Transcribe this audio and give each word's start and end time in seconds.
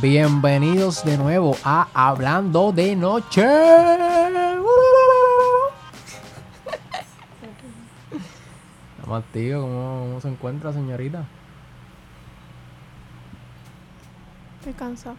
Bienvenidos 0.00 1.04
de 1.04 1.18
nuevo 1.18 1.56
a 1.64 1.88
Hablando 1.92 2.70
de 2.70 2.94
Noche. 2.94 3.44
Vamos, 9.00 9.24
tío, 9.32 9.62
¿cómo, 9.62 10.04
cómo 10.06 10.20
se 10.20 10.28
encuentra, 10.28 10.72
señorita? 10.72 11.24
Estoy 14.58 14.72
cansado. 14.74 15.16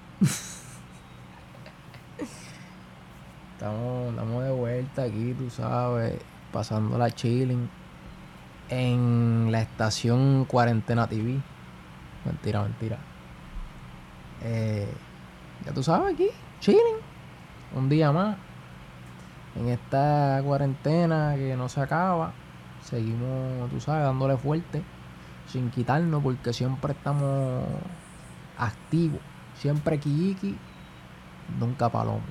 Estamos, 3.53 4.11
estamos 4.11 4.43
de 4.45 4.51
vuelta 4.51 5.03
aquí, 5.03 5.35
tú 5.37 5.49
sabes, 5.49 6.21
pasando 6.53 6.97
la 6.97 7.11
chilling 7.11 7.69
en 8.69 9.51
la 9.51 9.61
estación 9.61 10.45
Cuarentena 10.45 11.05
TV. 11.05 11.41
Mentira, 12.23 12.61
mentira. 12.61 13.18
Eh, 14.43 14.87
ya 15.65 15.73
tú 15.73 15.83
sabes, 15.83 16.13
aquí, 16.13 16.29
chilling. 16.59 16.97
Un 17.75 17.89
día 17.89 18.11
más. 18.11 18.37
En 19.55 19.69
esta 19.69 20.41
cuarentena 20.43 21.35
que 21.35 21.55
no 21.55 21.69
se 21.69 21.81
acaba. 21.81 22.33
Seguimos, 22.83 23.69
tú 23.69 23.79
sabes, 23.79 24.03
dándole 24.03 24.37
fuerte. 24.37 24.81
Sin 25.47 25.69
quitarnos 25.69 26.23
porque 26.23 26.53
siempre 26.53 26.93
estamos 26.93 27.63
activos. 28.57 29.19
Siempre 29.55 29.99
Kiyiki, 29.99 30.57
nunca 31.59 31.89
Palomo. 31.89 32.21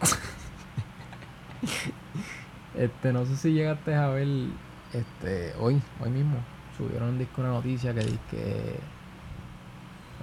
este, 2.74 3.12
no 3.12 3.26
sé 3.26 3.36
si 3.36 3.52
llegaste 3.52 3.94
a 3.94 4.08
ver 4.08 4.28
este 4.92 5.54
hoy, 5.58 5.82
hoy 6.00 6.10
mismo, 6.10 6.36
subieron 6.76 7.10
un 7.10 7.18
disco 7.18 7.40
una 7.40 7.50
noticia 7.50 7.92
que 7.92 8.00
dice 8.00 8.18
que 8.30 8.80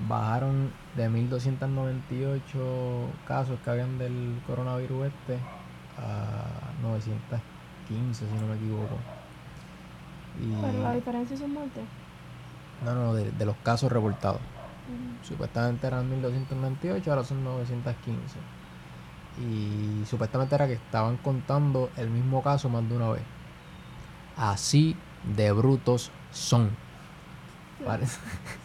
bajaron 0.08 0.74
de 0.94 1.10
1298 1.10 3.14
casos 3.26 3.60
que 3.62 3.70
habían 3.70 3.98
del 3.98 4.42
coronavirus 4.46 5.08
este 5.08 5.46
a 5.98 6.74
915 6.82 8.30
si 8.30 8.40
no 8.40 8.48
me 8.48 8.56
equivoco. 8.56 9.04
Pero 10.60 10.80
la 10.80 10.92
Y 10.92 10.96
diferencia 10.96 11.38
son 11.38 11.52
muertes. 11.52 11.90
no, 12.80 12.96
no, 12.96 13.14
de, 13.14 13.32
de 13.32 13.46
los 13.46 13.58
casos 13.58 13.92
reportados. 13.92 14.42
Ujú. 14.88 15.18
Supuestamente 15.22 15.88
eran 15.88 16.10
1298, 16.10 17.10
ahora 17.12 17.24
son 17.24 17.44
915. 17.44 18.44
Y 19.36 20.06
supuestamente 20.06 20.56
era 20.56 20.68
que 20.68 20.74
estaban 20.74 21.18
contando 21.18 21.92
el 21.96 22.10
mismo 22.12 22.42
caso 22.44 22.70
más 22.70 22.88
de 22.88 22.96
una 22.96 23.10
vez. 23.12 23.26
Así 24.36 25.04
de 25.24 25.52
brutos 25.52 26.12
son. 26.32 26.78
Parece, 27.86 28.20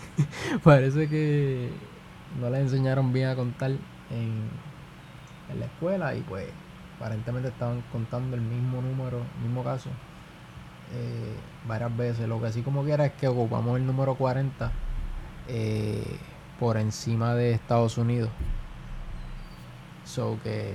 parece 0.65 1.09
que 1.09 1.71
no 2.41 2.51
les 2.51 2.61
enseñaron 2.61 3.13
bien 3.13 3.29
a 3.29 3.37
contar 3.37 3.71
en, 3.71 4.49
en 5.51 5.61
la 5.61 5.67
escuela 5.67 6.15
y 6.15 6.21
pues 6.23 6.47
aparentemente 6.97 7.49
estaban 7.49 7.83
contando 7.93 8.37
el 8.37 8.43
mismo 8.43 8.81
número, 8.83 9.19
el 9.39 9.43
mismo 9.43 9.63
caso 9.63 9.91
eh, 10.93 11.37
varias 11.67 11.97
veces. 11.97 12.29
Lo 12.29 12.41
que 12.41 12.53
sí 12.53 12.63
como 12.63 12.85
quiera 12.85 13.07
es 13.07 13.13
que 13.13 13.29
ocupamos 13.29 13.77
el 13.77 13.87
número 13.87 14.15
40 14.15 14.71
eh, 15.49 16.19
por 16.59 16.77
encima 16.77 17.35
de 17.35 17.53
Estados 17.53 17.99
Unidos. 17.99 18.31
So 20.05 20.39
que 20.43 20.75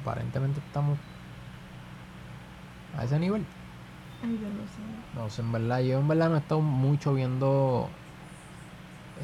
aparentemente 0.00 0.60
estamos 0.60 0.98
a 2.96 3.04
ese 3.04 3.18
nivel. 3.18 3.44
Ay, 4.22 4.38
yo 4.40 4.48
no 4.48 4.62
sé. 4.66 4.82
No 5.14 5.30
sé, 5.30 5.42
en 5.42 5.52
verdad, 5.52 5.80
yo 5.80 5.98
en 5.98 6.08
verdad 6.08 6.28
no 6.30 6.36
he 6.36 6.38
estado 6.38 6.60
mucho 6.60 7.12
viendo 7.14 7.88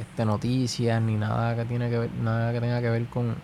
este 0.01 0.25
noticias 0.25 1.01
ni 1.03 1.17
nada 1.17 1.57
que 1.57 1.65
tiene 1.65 1.91
que 1.91 1.99
ver, 1.99 2.11
nada 2.23 2.53
que 2.53 2.61
tenga 2.61 2.81
que 2.81 2.91
ver 2.91 3.07
con 3.07 3.35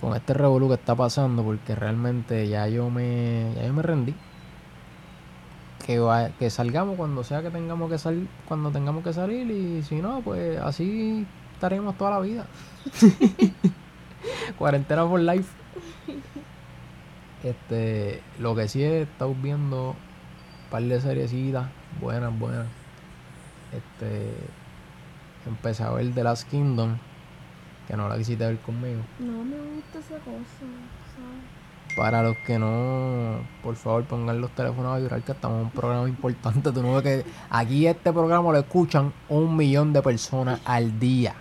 con 0.00 0.14
este 0.14 0.32
revolú 0.32 0.68
que 0.68 0.74
está 0.74 0.94
pasando 0.94 1.42
porque 1.42 1.74
realmente 1.74 2.48
ya 2.48 2.68
yo 2.68 2.88
me 2.90 3.52
ya 3.56 3.66
yo 3.66 3.72
me 3.74 3.82
rendí. 3.82 4.14
Que, 5.84 5.98
va- 5.98 6.28
que 6.38 6.50
salgamos 6.50 6.96
cuando 6.96 7.24
sea 7.24 7.40
que 7.42 7.50
tengamos 7.50 7.90
que 7.90 7.98
salir, 7.98 8.28
cuando 8.46 8.70
tengamos 8.70 9.02
que 9.02 9.12
salir 9.12 9.50
y 9.50 9.82
si 9.82 9.96
no, 10.02 10.20
pues 10.20 10.58
así 10.60 11.26
estaremos 11.54 11.96
toda 11.96 12.10
la 12.12 12.20
vida. 12.20 12.46
Cuarentena 14.58 15.06
por 15.06 15.20
life. 15.20 15.50
Este, 17.42 18.20
lo 18.38 18.54
que 18.54 18.68
sí 18.68 18.82
he 18.82 19.02
estado 19.02 19.34
viendo 19.34 19.90
un 19.90 20.70
par 20.70 20.82
de 20.82 21.00
seriecitas 21.00 21.68
buenas, 22.00 22.36
buenas. 22.38 22.66
Este, 23.72 24.32
empecé 25.46 25.82
a 25.82 25.90
ver 25.90 26.12
The 26.14 26.24
Last 26.24 26.48
Kingdom, 26.48 26.96
que 27.86 27.96
no 27.96 28.08
la 28.08 28.16
quisiste 28.16 28.44
ver 28.44 28.58
conmigo. 28.58 29.00
No 29.18 29.44
me 29.44 29.56
gusta 29.56 29.98
esa 29.98 30.18
cosa, 30.18 30.66
¿sabes? 31.14 31.96
Para 31.96 32.22
los 32.22 32.36
que 32.46 32.58
no, 32.58 33.40
por 33.62 33.74
favor 33.76 34.04
pongan 34.04 34.40
los 34.40 34.50
teléfonos 34.50 34.94
a 34.94 34.98
vibrar 34.98 35.22
que 35.22 35.32
estamos 35.32 35.58
en 35.58 35.64
un 35.64 35.70
programa 35.70 36.08
importante. 36.08 36.70
Tú 36.70 36.82
no 36.82 36.94
ves 36.94 37.02
que 37.02 37.24
aquí 37.50 37.86
este 37.86 38.12
programa 38.12 38.52
lo 38.52 38.58
escuchan 38.58 39.12
un 39.28 39.56
millón 39.56 39.92
de 39.92 40.02
personas 40.02 40.60
al 40.64 40.98
día. 40.98 41.34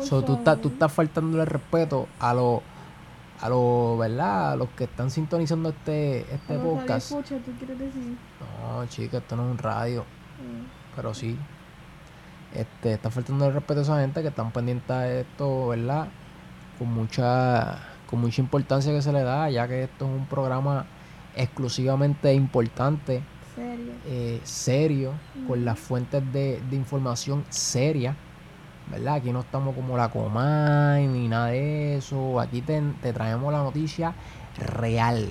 So, 0.00 0.22
tú, 0.22 0.34
estás, 0.34 0.60
tú 0.60 0.68
estás 0.68 0.92
faltándole 0.92 1.44
respeto 1.44 2.08
a 2.18 2.34
los, 2.34 2.60
a 3.44 3.48
los, 3.50 3.98
¿verdad? 3.98 4.52
A 4.52 4.56
los 4.56 4.70
que 4.70 4.84
están 4.84 5.10
sintonizando 5.10 5.68
este, 5.68 6.20
este 6.32 6.58
podcast. 6.58 7.10
¿tú 7.10 7.52
quieres 7.58 7.78
decir? 7.78 8.16
No, 8.40 8.86
chica, 8.86 9.18
esto 9.18 9.36
no 9.36 9.44
es 9.44 9.50
un 9.50 9.58
radio, 9.58 10.02
Mm. 10.02 10.64
pero 10.96 11.12
sí. 11.14 11.36
Este, 12.54 12.94
está 12.94 13.10
faltando 13.10 13.46
el 13.46 13.52
respeto 13.52 13.80
a 13.80 13.82
esa 13.82 14.00
gente 14.00 14.22
que 14.22 14.28
están 14.28 14.50
pendientes 14.50 14.90
a 14.90 15.08
esto, 15.10 15.68
¿verdad? 15.68 16.08
Con 16.78 16.92
mucha, 16.92 17.78
con 18.08 18.20
mucha 18.20 18.40
importancia 18.40 18.92
que 18.92 19.02
se 19.02 19.12
le 19.12 19.22
da, 19.22 19.50
ya 19.50 19.68
que 19.68 19.84
esto 19.84 20.06
es 20.06 20.10
un 20.20 20.26
programa 20.26 20.86
exclusivamente 21.36 22.32
importante, 22.32 23.22
Serio. 23.54 23.92
eh, 24.06 24.40
serio, 24.44 25.12
con 25.46 25.58
Ujú. 25.58 25.64
las 25.66 25.78
fuentes 25.78 26.32
de, 26.32 26.62
de 26.70 26.76
información 26.76 27.44
seria, 27.50 28.16
¿verdad? 28.90 29.14
Aquí 29.14 29.32
no 29.32 29.40
estamos 29.40 29.74
como 29.74 29.96
la 29.96 30.08
Comay 30.08 31.06
ni 31.06 31.28
nada 31.28 31.46
de 31.48 31.96
eso. 31.96 32.40
Aquí 32.40 32.60
te, 32.62 32.80
te 33.02 33.12
traemos 33.12 33.52
la 33.52 33.58
noticia 33.62 34.14
real. 34.58 35.28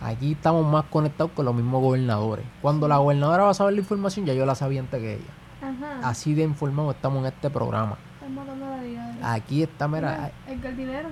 Aquí 0.00 0.32
estamos 0.32 0.66
más 0.70 0.84
conectados 0.84 1.32
con 1.32 1.46
los 1.46 1.54
mismos 1.54 1.80
gobernadores. 1.82 2.44
Cuando 2.60 2.86
la 2.88 2.98
gobernadora 2.98 3.44
va 3.44 3.50
a 3.50 3.54
saber 3.54 3.74
la 3.74 3.80
información, 3.80 4.26
ya 4.26 4.34
yo 4.34 4.44
la 4.44 4.54
sabía 4.54 4.80
antes 4.80 5.00
que 5.00 5.14
ella. 5.14 5.24
Ajá. 5.62 6.08
Así 6.08 6.34
de 6.34 6.42
informados 6.42 6.94
estamos 6.94 7.20
en 7.20 7.26
este 7.32 7.48
programa. 7.48 7.96
Están 8.14 8.34
matando 8.34 8.66
a 8.66 8.76
la 8.76 8.82
vida. 8.82 9.16
Aquí 9.22 9.62
está, 9.62 9.88
mira, 9.88 10.30
El 10.46 10.60
jardinero. 10.60 11.08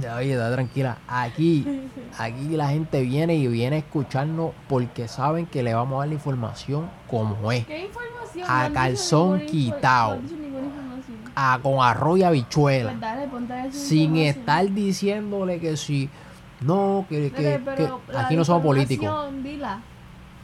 ya, 0.00 0.16
oye, 0.16 0.32
está 0.32 0.52
tranquila. 0.52 0.98
Aquí, 1.06 1.64
aquí 2.18 2.48
la 2.56 2.68
gente 2.70 3.02
viene 3.02 3.36
y 3.36 3.46
viene 3.46 3.76
a 3.76 3.78
escucharnos 3.78 4.50
porque 4.68 5.06
saben 5.06 5.46
que 5.46 5.62
le 5.62 5.72
vamos 5.74 5.94
a 5.94 5.98
dar 6.00 6.08
la 6.08 6.14
información 6.14 6.90
como 7.08 7.52
es. 7.52 7.64
¿Qué 7.66 7.84
información? 7.84 8.46
A 8.48 8.68
calzón 8.72 9.42
ninguna 9.46 10.43
A, 11.34 11.58
con 11.62 11.84
arroz 11.84 12.18
y 12.18 12.22
habichuela. 12.22 12.90
Pues 12.90 13.00
dale, 13.00 13.28
ponte 13.28 13.72
Sin 13.72 14.16
estar 14.16 14.68
diciéndole 14.70 15.60
que 15.60 15.76
si. 15.76 16.08
No, 16.60 17.04
que, 17.08 17.60
pero 17.64 18.00
aquí 18.16 18.36
no 18.36 18.44
somos 18.44 18.62
políticos. 18.62 19.30
Dila. 19.42 19.80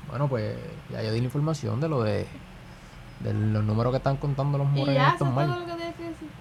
Bueno, 0.09 0.29
pues 0.29 0.57
ya 0.91 1.03
yo 1.03 1.13
di 1.13 1.21
la 1.21 1.25
información 1.25 1.81
de 1.81 1.89
lo 1.89 2.03
de, 2.03 2.27
de 3.21 3.33
los 3.33 3.65
números 3.65 3.93
que 3.93 3.99
están 3.99 4.17
contando 4.17 4.59
los 4.59 4.69
morenos 4.69 5.15
eso. 5.15 5.25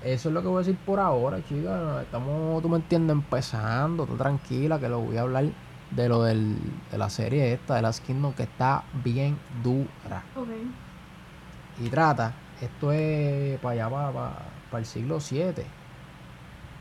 Eso 0.04 0.30
es 0.30 0.34
lo 0.34 0.42
que 0.42 0.48
voy 0.48 0.58
a 0.58 0.60
decir 0.60 0.78
por 0.78 1.00
ahora, 1.00 1.44
chica. 1.48 2.02
Estamos, 2.02 2.62
tú 2.62 2.70
me 2.70 2.78
entiendes, 2.78 3.14
empezando. 3.14 4.06
Tú 4.06 4.16
tranquila, 4.16 4.80
que 4.80 4.90
lo 4.90 5.02
voy 5.02 5.18
a 5.18 5.22
hablar 5.22 5.46
de 5.92 6.10
lo 6.10 6.24
del, 6.24 6.58
de 6.92 6.98
la 6.98 7.10
serie 7.10 7.54
esta, 7.54 7.76
de 7.76 7.82
las 7.82 8.00
Kingdom, 8.00 8.34
que 8.34 8.44
está 8.44 8.84
bien 9.04 9.38
dura. 9.64 10.24
Ok. 10.36 10.48
Y 11.84 11.90
trata, 11.90 12.34
esto 12.62 12.92
es 12.92 13.60
para 13.60 13.74
allá, 13.74 13.90
para, 13.90 14.12
para, 14.12 14.36
para 14.70 14.80
el 14.80 14.86
siglo 14.86 15.20
7. 15.20 15.66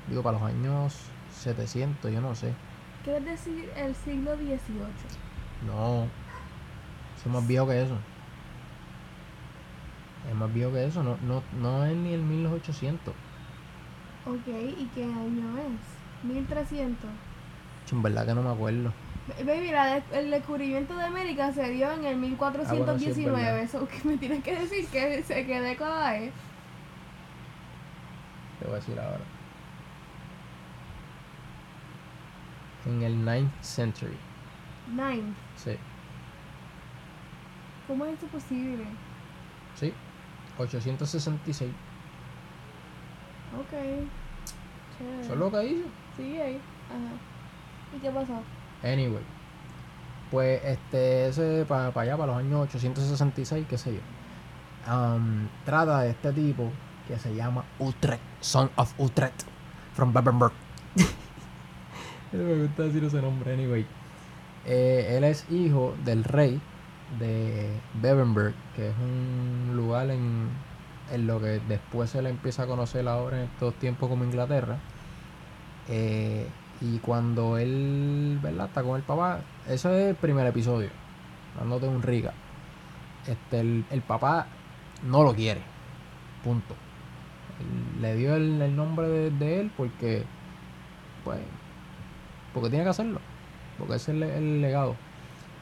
Digo, 0.08 0.22
para 0.22 0.38
los 0.38 0.48
años 0.48 0.96
700, 1.32 2.12
yo 2.12 2.20
no 2.20 2.34
sé. 2.34 2.52
¿Quieres 3.04 3.24
decir 3.24 3.70
el 3.76 3.94
siglo 3.94 4.36
XVIII? 4.36 4.58
No, 5.66 6.06
es 7.16 7.26
más 7.26 7.46
viejo 7.46 7.66
que 7.68 7.82
eso. 7.82 7.96
Es 10.28 10.34
más 10.34 10.52
viejo 10.52 10.72
que 10.72 10.84
eso, 10.84 11.02
no, 11.02 11.16
no, 11.22 11.42
no 11.60 11.84
es 11.84 11.96
ni 11.96 12.12
el 12.12 12.22
1800. 12.22 13.14
Ok, 14.26 14.46
¿y 14.46 14.90
qué 14.94 15.04
año 15.04 15.56
es? 15.58 16.26
1300. 16.28 17.08
En 17.90 18.02
verdad 18.02 18.26
que 18.26 18.34
no 18.34 18.42
me 18.42 18.50
acuerdo. 18.50 18.92
Baby, 19.44 19.70
la 19.72 19.86
de- 20.00 20.18
el 20.20 20.30
descubrimiento 20.30 20.96
de 20.96 21.04
América 21.04 21.52
se 21.52 21.68
dio 21.70 21.90
en 21.92 22.04
el 22.04 22.16
1419. 22.16 23.42
verdad. 23.42 23.58
Eso 23.60 23.86
que 23.86 24.00
me 24.08 24.16
tienes 24.16 24.42
que 24.42 24.56
decir 24.56 24.86
que 24.88 25.22
se 25.22 25.46
qué 25.46 25.60
década 25.60 26.16
es. 26.16 26.32
Te 28.58 28.64
voy 28.64 28.72
a 28.74 28.76
decir 28.76 28.98
ahora. 28.98 29.20
En 32.86 33.02
el 33.02 33.24
9th 33.24 33.50
century. 33.62 34.16
Nine. 34.90 35.34
Sí. 35.56 35.76
¿Cómo 37.86 38.04
es 38.06 38.14
esto 38.14 38.26
posible? 38.28 38.84
Sí. 39.74 39.92
866. 40.58 41.70
Ok. 43.58 43.70
Chévere. 44.98 45.20
Eso 45.20 45.32
es 45.34 45.38
lo 45.38 45.50
que 45.50 45.64
hizo. 45.64 45.88
Sigue 46.16 46.42
ahí. 46.42 46.60
Ajá. 46.88 47.96
¿Y 47.96 48.00
qué 48.00 48.10
pasó? 48.10 48.42
Anyway. 48.82 49.24
Pues 50.30 50.62
este, 50.64 51.28
ese 51.28 51.64
para 51.66 51.88
allá, 51.88 52.16
para 52.16 52.32
los 52.32 52.36
años 52.36 52.60
866, 52.62 53.66
qué 53.68 53.78
sé 53.78 53.94
yo. 53.94 54.00
um, 54.92 55.48
trata 55.64 56.00
de 56.02 56.10
este 56.10 56.32
tipo 56.32 56.70
que 57.06 57.18
se 57.18 57.34
llama 57.34 57.64
Utrecht, 57.78 58.22
Son 58.40 58.70
of 58.76 58.92
Utrecht, 58.98 59.44
from 59.94 60.12
Bebbenberg. 60.12 60.52
Me 62.32 62.66
gusta 62.66 62.82
decir 62.84 63.02
ese 63.04 63.22
nombre, 63.22 63.54
anyway. 63.54 63.86
Eh, 64.66 65.14
él 65.16 65.24
es 65.24 65.50
hijo 65.50 65.96
del 66.04 66.24
rey 66.24 66.60
de 67.18 67.82
Bebbenberg, 67.94 68.54
que 68.76 68.90
es 68.90 68.94
un 68.98 69.74
lugar 69.74 70.10
en, 70.10 70.60
en 71.10 71.26
lo 71.26 71.40
que 71.40 71.60
después 71.68 72.10
se 72.10 72.20
le 72.20 72.28
empieza 72.28 72.64
a 72.64 72.66
conocer 72.66 73.08
ahora 73.08 73.38
en 73.38 73.44
estos 73.44 73.78
tiempos 73.78 74.10
como 74.10 74.24
Inglaterra. 74.24 74.82
Eh, 75.88 76.52
y 76.80 76.98
cuando 76.98 77.58
él, 77.58 78.38
¿verdad? 78.42 78.66
Está 78.66 78.82
con 78.82 78.96
el 78.96 79.02
papá, 79.02 79.40
ese 79.66 79.74
es 80.04 80.08
el 80.10 80.14
primer 80.14 80.46
episodio, 80.46 80.90
dándote 81.58 81.88
un 81.88 82.02
riga. 82.02 82.32
Este, 83.26 83.60
el, 83.60 84.02
papá 84.06 84.46
no 85.02 85.22
lo 85.22 85.34
quiere, 85.34 85.60
punto. 86.44 86.74
Él- 87.60 88.02
le 88.02 88.14
dio 88.14 88.36
el, 88.36 88.76
nombre 88.76 89.08
de, 89.08 89.60
él 89.60 89.70
porque, 89.76 90.24
pues, 91.24 91.40
porque 92.54 92.70
tiene 92.70 92.84
que 92.84 92.90
hacerlo, 92.90 93.20
porque 93.78 93.94
ese 93.96 94.12
es 94.12 94.16
el, 94.16 94.22
el 94.22 94.60
legado. 94.62 94.94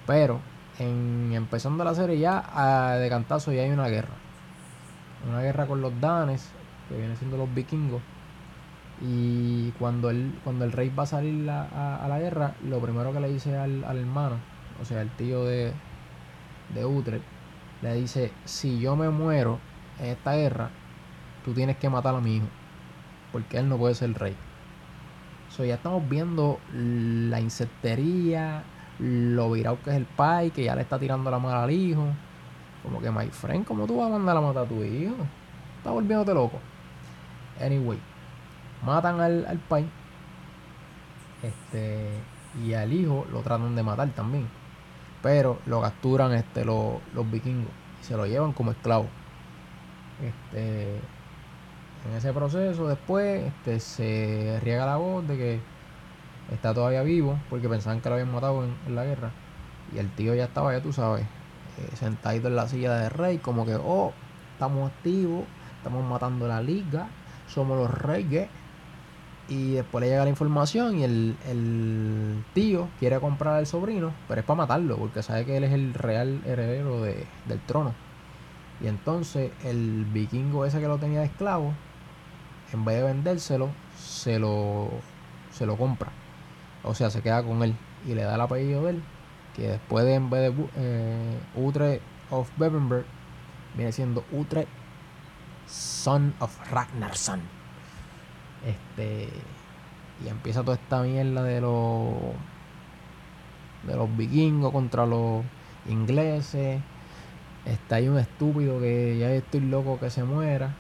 Pero, 0.06 0.40
en 0.78 1.32
empezando 1.34 1.82
la 1.84 1.94
serie 1.94 2.18
ya, 2.18 2.44
a- 2.54 2.96
de 2.96 3.08
cantazo 3.08 3.52
ya 3.52 3.62
hay 3.62 3.70
una 3.70 3.88
guerra. 3.88 4.14
Una 5.28 5.40
guerra 5.40 5.66
con 5.66 5.80
los 5.80 5.98
danes, 6.00 6.50
que 6.88 6.96
vienen 6.96 7.16
siendo 7.16 7.36
los 7.36 7.52
vikingos. 7.52 8.02
Y 9.02 9.70
cuando 9.72 10.10
él, 10.10 10.38
cuando 10.43 10.64
el 10.64 10.72
rey 10.72 10.88
va 10.88 11.02
a 11.02 11.06
salir 11.06 11.48
a, 11.50 11.96
a 11.96 12.08
la 12.08 12.19
guerra, 12.19 12.54
lo 12.64 12.81
primero 12.81 13.12
que 13.12 13.20
le 13.20 13.28
dice 13.28 13.56
al, 13.56 13.84
al 13.84 13.98
hermano, 13.98 14.37
o 14.81 14.84
sea, 14.84 15.02
el 15.02 15.10
tío 15.10 15.44
de, 15.44 15.72
de 16.75 16.84
Utrecht, 16.84 17.25
le 17.82 17.94
dice, 17.94 18.32
si 18.44 18.78
yo 18.81 18.96
me 18.96 19.10
muero 19.10 19.58
en 20.00 20.06
esta 20.06 20.34
guerra, 20.34 20.70
tú 21.44 21.52
tienes 21.52 21.76
que 21.76 21.90
matar 21.90 22.14
a 22.14 22.20
mi 22.20 22.37
hijo, 22.37 22.46
porque 23.32 23.58
él 23.58 23.69
no 23.69 23.76
puede 23.76 23.94
ser 23.94 24.12
rey. 24.14 24.34
So, 25.50 25.64
ya 25.64 25.75
estamos 25.75 26.08
viendo 26.08 26.58
la 26.72 27.40
insectería, 27.40 28.64
lo 28.99 29.50
virado 29.52 29.78
que 29.82 29.90
es 29.90 29.96
el 29.96 30.04
pai, 30.04 30.50
que 30.50 30.64
ya 30.64 30.75
le 30.75 30.82
está 30.82 30.99
tirando 30.99 31.31
la 31.31 31.38
mano 31.38 31.58
al 31.58 31.70
hijo. 31.70 32.04
Como 32.82 33.00
que, 33.00 33.10
my 33.10 33.26
friend, 33.28 33.64
¿cómo 33.64 33.87
tú 33.87 33.99
vas 33.99 34.08
a 34.08 34.12
mandar 34.12 34.37
a 34.37 34.40
matar 34.40 34.64
a 34.64 34.69
tu 34.69 34.82
hijo? 34.82 35.14
Estás 35.78 35.92
volviéndote 35.92 36.34
loco. 36.34 36.58
Anyway, 37.60 37.99
matan 38.84 39.20
al, 39.20 39.46
al 39.46 39.58
pai. 39.58 39.87
Este, 41.43 42.11
y 42.64 42.73
al 42.75 42.93
hijo 42.93 43.26
lo 43.32 43.40
tratan 43.40 43.76
de 43.76 43.82
matar 43.82 44.08
también. 44.11 44.46
Pero 45.23 45.58
lo 45.67 45.81
capturan 45.81 46.32
este, 46.32 46.64
lo- 46.64 47.00
los 47.14 47.31
vikingos 47.31 47.70
y 48.02 48.05
se 48.05 48.17
lo 48.17 48.26
llevan 48.26 48.52
como 48.52 48.70
esclavo. 48.70 49.06
Este, 50.23 51.00
en 52.08 52.17
ese 52.17 52.32
proceso 52.32 52.87
después 52.88 53.44
este, 53.46 53.81
se 53.81 54.61
riega 54.62 54.87
la 54.87 54.96
voz 54.96 55.26
de 55.26 55.37
que 55.37 55.61
está 56.52 56.73
todavía 56.73 57.02
vivo 57.02 57.37
porque 57.50 57.69
pensaban 57.69 58.00
que 58.00 58.08
lo 58.08 58.14
habían 58.14 58.32
matado 58.32 58.64
en, 58.64 58.94
la 58.94 59.05
guerra. 59.05 59.31
Y 59.94 59.99
el 59.99 60.08
tío 60.11 60.34
ya 60.34 60.44
estaba, 60.44 60.73
ya 60.73 60.81
tú 60.81 60.93
sabes, 60.93 61.23
eh, 61.78 61.96
sentadito 61.96 62.49
en 62.49 62.56
la 62.56 62.69
silla 62.69 62.94
de 62.94 63.08
rey, 63.08 63.38
como 63.38 63.64
que, 63.67 63.76
oh, 63.76 64.12
estamos 64.52 64.90
activos, 64.90 65.44
estamos 65.78 66.05
matando 66.05 66.49
la 66.49 66.61
liga, 66.61 67.06
somos 67.49 67.76
los 67.76 67.90
reyes. 67.90 68.49
Y 69.48 69.75
después 69.75 70.02
le 70.02 70.08
llega 70.10 70.25
la 70.25 70.31
información 70.31 70.98
y 70.98 71.04
el, 71.04 71.37
el 71.48 72.44
tío 72.52 72.88
quiere 72.98 73.20
comprar 73.20 73.54
al 73.54 73.66
sobrino, 73.66 74.12
pero 74.26 74.40
es 74.40 74.46
para 74.46 74.56
matarlo, 74.56 74.96
porque 74.96 75.22
sabe 75.22 75.44
que 75.44 75.56
él 75.56 75.62
es 75.64 75.72
el 75.72 75.94
real 75.94 76.43
heredero 76.44 77.00
de- 77.02 77.26
del 77.46 77.60
trono. 77.60 77.94
Y 78.82 78.88
entonces 78.88 79.52
el 79.64 80.04
vikingo 80.06 80.64
ese 80.66 80.81
que 80.81 80.88
lo 80.88 80.98
tenía 80.98 81.20
de 81.20 81.26
esclavo, 81.26 81.72
en 82.72 82.84
vez 82.84 82.96
de 82.96 83.02
vendérselo, 83.04 83.69
se 83.96 84.40
lo, 84.40 84.88
se 85.52 85.64
lo 85.64 85.76
compra. 85.76 86.10
O 86.82 86.94
sea, 86.94 87.08
se 87.10 87.22
queda 87.22 87.42
con 87.44 87.62
él 87.62 87.75
y 88.04 88.14
le 88.14 88.22
da 88.22 88.34
el 88.34 88.40
apellido 88.40 88.82
de 88.84 88.90
él, 88.90 89.02
que 89.54 89.69
después 89.69 90.04
de 90.04 90.14
en 90.14 90.28
vez 90.28 90.40
de 90.56 90.64
eh, 90.76 91.38
Utrecht 91.54 92.02
of 92.31 92.50
Bebbenberg, 92.58 93.04
viene 93.76 93.92
siendo 93.92 94.25
Utrecht 94.32 94.69
Son 95.69 96.34
of 96.40 96.58
Ragnarsson. 96.72 97.40
Este. 98.64 99.29
Y 100.25 100.29
empieza 100.29 100.62
toda 100.62 100.76
esta 100.76 101.03
mierda 101.03 101.43
de 101.43 101.61
los. 101.61 102.14
de 103.87 103.97
los 103.97 104.17
vikingos 104.17 104.73
contra 104.73 105.06
los 105.06 105.44
ingleses. 105.88 106.81
Está 107.64 107.97
ahí 107.97 108.08
un 108.08 108.19
estúpido 108.19 108.81
que 108.81 109.19
ya 109.19 109.31
estoy 109.32 109.61
loco 109.61 109.99
que 109.99 110.11
se 110.11 110.25
muera. 110.25 110.75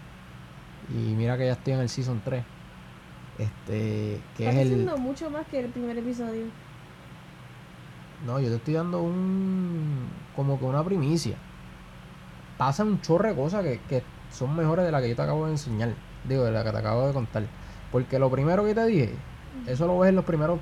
Y 0.88 1.14
mira 1.14 1.36
que 1.36 1.46
ya 1.46 1.52
estoy 1.52 1.74
en 1.74 1.80
el 1.80 1.88
season 1.88 2.22
3. 2.24 2.44
Este. 3.38 4.20
Que 4.36 4.48
Estás 4.48 4.54
es 4.54 4.72
el. 4.72 4.98
mucho 4.98 5.28
más 5.30 5.46
que 5.46 5.60
el 5.60 5.66
primer 5.70 5.98
episodio. 5.98 6.46
No, 8.24 8.40
yo 8.40 8.48
te 8.48 8.56
estoy 8.56 8.74
dando 8.74 9.02
un. 9.02 10.08
como 10.34 10.58
que 10.58 10.64
una 10.64 10.82
primicia. 10.82 11.36
Pasan 12.56 12.88
un 12.88 13.00
chorro 13.02 13.28
de 13.28 13.34
cosas 13.34 13.62
que, 13.62 13.80
que 13.88 14.02
son 14.32 14.54
mejores 14.56 14.84
de 14.84 14.92
las 14.92 15.02
que 15.02 15.08
yo 15.10 15.16
te 15.16 15.22
acabo 15.22 15.46
de 15.46 15.52
enseñar. 15.52 15.90
Digo, 16.24 16.44
de 16.44 16.52
las 16.52 16.64
que 16.64 16.72
te 16.72 16.78
acabo 16.78 17.06
de 17.06 17.12
contar. 17.12 17.44
Porque 17.92 18.18
lo 18.18 18.30
primero 18.30 18.64
que 18.64 18.74
te 18.74 18.84
dije, 18.86 19.14
eso 19.66 19.86
lo 19.86 19.98
ves 19.98 20.10
en 20.10 20.16
los 20.16 20.24
primeros 20.24 20.58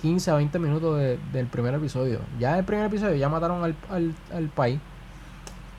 15 0.00 0.30
a 0.30 0.34
20 0.34 0.58
minutos 0.58 0.98
de- 0.98 1.18
del 1.32 1.46
primer 1.46 1.74
episodio. 1.74 2.20
Ya 2.38 2.52
en 2.52 2.58
el 2.58 2.64
primer 2.64 2.86
episodio 2.86 3.14
ya 3.16 3.28
mataron 3.28 3.62
al, 3.64 3.74
al, 3.90 4.14
al 4.34 4.48
país. 4.48 4.80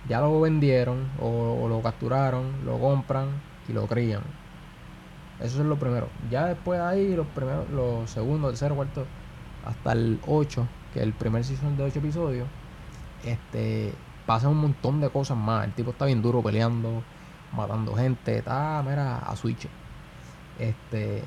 Ya 0.08 0.22
lo 0.22 0.40
vendieron 0.40 1.06
o, 1.20 1.60
o 1.64 1.68
lo 1.68 1.82
capturaron, 1.82 2.46
lo 2.66 2.80
compran 2.80 3.28
y 3.68 3.74
lo 3.74 3.88
crían. 3.88 4.22
Eso 5.42 5.60
es 5.62 5.66
lo 5.68 5.76
primero. 5.78 6.08
Ya 6.32 6.46
después 6.48 6.80
ahí, 6.80 7.16
los 7.16 7.28
primeros, 7.28 7.70
los 7.70 8.10
segundos, 8.10 8.52
tercero, 8.52 8.76
cuarto, 8.76 9.06
hasta 9.66 9.92
el 9.92 10.20
8, 10.26 10.66
que 10.94 11.00
es 11.00 11.06
el 11.06 11.14
primer 11.14 11.44
season 11.44 11.78
de 11.78 11.84
8 11.84 12.00
episodios, 12.00 12.48
este, 13.24 13.94
pasan 14.26 14.52
un 14.52 14.58
montón 14.58 15.00
de 15.02 15.10
cosas 15.10 15.38
más. 15.38 15.66
El 15.66 15.74
tipo 15.74 15.92
está 15.92 16.06
bien 16.06 16.22
duro 16.22 16.42
peleando, 16.42 17.04
matando 17.54 17.96
gente, 17.96 18.40
está, 18.40 18.84
mira, 18.88 19.18
a 19.20 19.36
switch. 19.36 19.68
Este, 20.60 21.24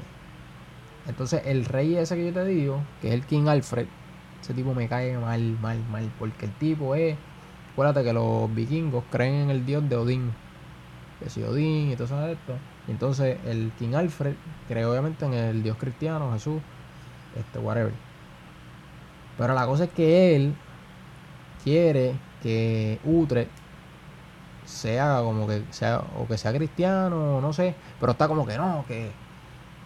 entonces 1.06 1.42
el 1.44 1.64
rey 1.64 1.96
ese 1.96 2.16
que 2.16 2.26
yo 2.26 2.32
te 2.32 2.44
digo, 2.44 2.82
que 3.00 3.08
es 3.08 3.14
el 3.14 3.24
King 3.24 3.46
Alfred, 3.48 3.86
ese 4.40 4.54
tipo 4.54 4.74
me 4.74 4.88
cae 4.88 5.16
mal, 5.18 5.58
mal, 5.60 5.78
mal, 5.90 6.10
porque 6.18 6.46
el 6.46 6.52
tipo 6.52 6.94
es, 6.94 7.16
acuérdate 7.72 8.04
que 8.04 8.12
los 8.12 8.52
vikingos 8.54 9.04
creen 9.10 9.34
en 9.34 9.50
el 9.50 9.66
dios 9.66 9.88
de 9.88 9.96
Odín, 9.96 10.32
que 11.20 11.30
si 11.30 11.42
Odín 11.42 11.90
y 11.90 11.94
todo 11.94 12.04
eso 12.04 12.20
de 12.20 12.32
esto. 12.32 12.54
Y 12.88 12.92
entonces 12.92 13.38
el 13.44 13.72
King 13.78 13.94
Alfred 13.94 14.34
cree 14.68 14.84
obviamente 14.84 15.24
en 15.26 15.34
el 15.34 15.62
dios 15.62 15.76
cristiano, 15.76 16.32
Jesús, 16.32 16.60
este, 17.36 17.58
whatever. 17.58 17.92
Pero 19.38 19.54
la 19.54 19.66
cosa 19.66 19.84
es 19.84 19.90
que 19.90 20.36
él 20.36 20.54
quiere 21.62 22.14
que 22.42 22.98
Utrecht 23.04 23.50
se 24.70 25.00
haga 25.00 25.22
como 25.22 25.46
que 25.46 25.64
sea 25.70 26.02
o 26.18 26.26
que 26.26 26.38
sea 26.38 26.52
cristiano, 26.52 27.40
no 27.40 27.52
sé, 27.52 27.74
pero 27.98 28.12
está 28.12 28.28
como 28.28 28.46
que 28.46 28.56
no, 28.56 28.84
que, 28.86 29.10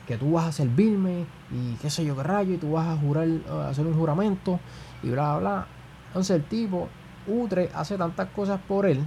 que 0.07 0.17
tú 0.17 0.33
vas 0.33 0.47
a 0.47 0.53
servirme 0.53 1.26
y 1.50 1.75
qué 1.76 1.91
sé 1.91 2.05
yo 2.05 2.17
qué 2.17 2.23
rayo, 2.23 2.55
y 2.55 2.59
tú 2.59 2.73
vas 2.73 2.87
a 2.88 2.97
jurar, 2.97 3.29
a 3.50 3.69
hacer 3.69 3.87
un 3.87 3.95
juramento 3.95 4.61
y 5.03 5.11
bla 5.11 5.37
bla 5.37 5.38
bla. 5.38 5.67
Entonces 6.09 6.37
el 6.37 6.45
tipo, 6.45 6.88
Utrecht 7.26 7.75
hace 7.75 7.97
tantas 7.97 8.29
cosas 8.31 8.61
por 8.69 8.87
él, 8.87 9.05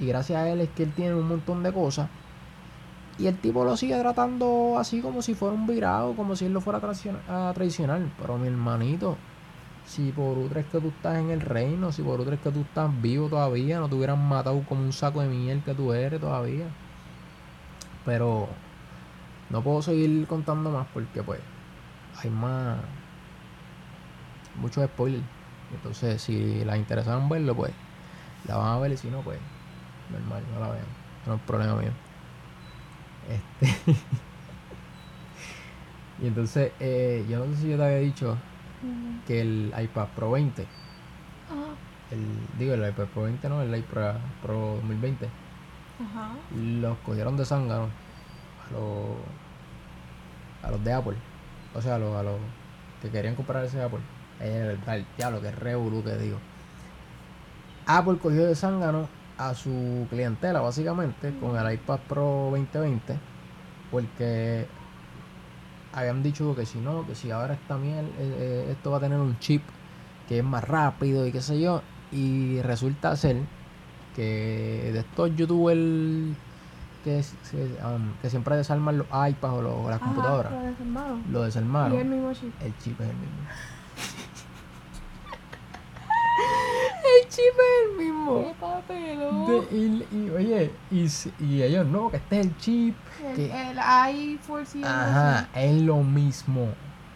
y 0.00 0.06
gracias 0.06 0.40
a 0.40 0.48
él 0.48 0.60
es 0.60 0.70
que 0.70 0.84
él 0.84 0.92
tiene 0.92 1.14
un 1.14 1.28
montón 1.28 1.62
de 1.62 1.72
cosas. 1.72 2.08
Y 3.18 3.26
el 3.26 3.36
tipo 3.36 3.64
lo 3.64 3.76
sigue 3.76 3.98
tratando 3.98 4.76
así 4.78 5.00
como 5.00 5.22
si 5.22 5.34
fuera 5.34 5.54
un 5.54 5.66
virado, 5.66 6.14
como 6.14 6.36
si 6.36 6.44
él 6.44 6.52
lo 6.52 6.60
fuera 6.60 6.78
a 6.78 7.52
traicionar. 7.52 8.00
Pero 8.16 8.38
mi 8.38 8.46
hermanito, 8.46 9.16
si 9.88 10.12
por 10.12 10.36
Utrecht 10.36 10.70
que 10.70 10.80
tú 10.80 10.88
estás 10.88 11.16
en 11.16 11.30
el 11.30 11.40
reino, 11.40 11.92
si 11.92 12.02
por 12.02 12.20
Utrecht 12.20 12.42
que 12.42 12.50
tú 12.50 12.60
estás 12.60 12.90
vivo 13.00 13.28
todavía, 13.28 13.80
no 13.80 13.88
te 13.88 13.94
hubieran 13.94 14.28
matado 14.28 14.62
como 14.68 14.82
un 14.82 14.92
saco 14.92 15.22
de 15.22 15.28
miel 15.28 15.62
que 15.64 15.74
tú 15.74 15.94
eres 15.94 16.20
todavía. 16.20 16.66
Pero 18.04 18.48
no 19.48 19.62
puedo 19.62 19.80
seguir 19.80 20.26
contando 20.26 20.70
más 20.70 20.86
porque 20.92 21.22
pues 21.22 21.40
hay 22.22 22.28
más 22.28 22.80
muchos 24.56 24.84
spoilers. 24.84 25.24
Entonces 25.72 26.20
si 26.20 26.62
las 26.66 26.76
interesaban 26.76 27.30
verlo, 27.30 27.54
pues 27.54 27.72
la 28.46 28.56
van 28.56 28.68
a 28.68 28.78
ver 28.78 28.92
y 28.92 28.96
si 28.98 29.08
no, 29.08 29.22
pues 29.22 29.38
normal, 30.10 30.42
no 30.52 30.60
la 30.60 30.68
vean. 30.68 30.86
No 31.26 31.34
es 31.34 31.40
problema 31.40 31.76
mío. 31.76 31.92
Este 33.26 33.92
y 36.22 36.26
entonces 36.26 36.72
eh, 36.78 37.24
yo 37.26 37.38
no 37.38 37.46
sé 37.54 37.62
si 37.62 37.70
yo 37.70 37.78
te 37.78 37.84
había 37.84 37.98
dicho 37.98 38.36
Que 39.26 39.40
el 39.40 39.74
iPad 39.76 40.08
Pro 40.14 40.30
20, 40.32 40.62
Ajá. 40.62 41.56
el, 42.10 42.26
digo 42.58 42.74
el 42.74 42.88
iPad 42.88 43.06
Pro 43.06 43.22
20 43.24 43.48
no, 43.48 43.62
el 43.62 43.74
iPad 43.76 44.16
Pro 44.42 44.76
2020, 44.76 45.28
Ajá. 46.00 46.30
los 46.56 46.96
cogieron 46.98 47.36
de 47.36 47.44
zángano 47.44 47.84
a 48.68 48.72
los, 48.72 49.16
a 50.62 50.70
los 50.70 50.84
de 50.84 50.92
Apple. 50.92 51.16
O 51.74 51.82
sea, 51.82 51.96
a 51.96 51.98
los, 51.98 52.16
a 52.16 52.22
los 52.22 52.36
que 53.02 53.10
querían 53.10 53.34
comprar 53.34 53.64
ese 53.64 53.82
Apple. 53.82 54.00
El, 54.40 54.78
el 54.86 55.06
diablo, 55.16 55.40
que 55.40 55.50
revolú 55.50 56.02
que 56.04 56.16
digo. 56.16 56.38
Apple 57.86 58.18
cogió 58.18 58.46
de 58.46 58.54
zángano 58.54 59.08
a 59.36 59.54
su 59.54 60.06
clientela, 60.10 60.60
básicamente, 60.60 61.34
con 61.40 61.56
el 61.56 61.72
iPad 61.74 61.98
Pro 62.08 62.48
2020, 62.50 63.16
porque 63.90 64.66
habían 65.92 66.22
dicho 66.22 66.54
que 66.54 66.66
si 66.66 66.78
no, 66.78 67.06
que 67.06 67.14
si 67.14 67.30
ahora 67.30 67.54
esta 67.54 67.76
miel, 67.76 68.04
eh, 68.18 68.36
eh, 68.38 68.66
esto 68.72 68.90
va 68.90 68.98
a 68.98 69.00
tener 69.00 69.18
un 69.18 69.38
chip 69.38 69.62
que 70.28 70.38
es 70.38 70.44
más 70.44 70.62
rápido 70.64 71.26
y 71.26 71.32
qué 71.32 71.40
sé 71.40 71.58
yo, 71.60 71.82
y 72.12 72.60
resulta 72.62 73.16
ser 73.16 73.36
que 74.14 74.90
de 74.92 74.98
estos 75.00 75.34
youtubers 75.36 75.78
que, 77.04 77.22
um, 77.84 78.12
que 78.20 78.28
siempre 78.28 78.56
desarman 78.56 78.98
los 78.98 79.06
iPads 79.06 79.54
o, 79.54 79.62
los- 79.62 79.74
o 79.74 79.88
las 79.90 80.00
Ajá, 80.00 80.08
computadoras, 80.08 80.52
lo 80.52 80.60
desarmaron. 80.62 81.24
lo 81.32 81.42
Y 81.42 81.44
desarmaron, 81.46 81.98
el 81.98 82.04
mismo 82.06 82.32
chip. 82.34 82.52
el 82.62 82.78
chip 82.78 83.00
es 83.00 83.08
el 83.08 83.16
mismo. 83.16 83.36
El 87.22 87.27
chip 87.38 87.54
es 87.58 87.90
el 87.90 88.06
mismo. 88.06 88.54
¡Qué! 88.86 88.94
De- 89.48 89.76
y, 89.76 90.06
y, 90.12 90.30
oye, 90.30 90.70
y, 90.90 91.06
y 91.44 91.62
ellos 91.62 91.86
no, 91.86 92.10
que 92.10 92.16
este 92.18 92.40
es 92.40 92.46
el 92.46 92.56
chip. 92.58 92.96
El, 93.24 93.36
que- 93.36 93.70
el 93.70 93.78
i4 93.78 94.84
Ajá, 94.84 95.48
es 95.54 95.82
lo 95.82 95.96
mismo. 96.02 96.68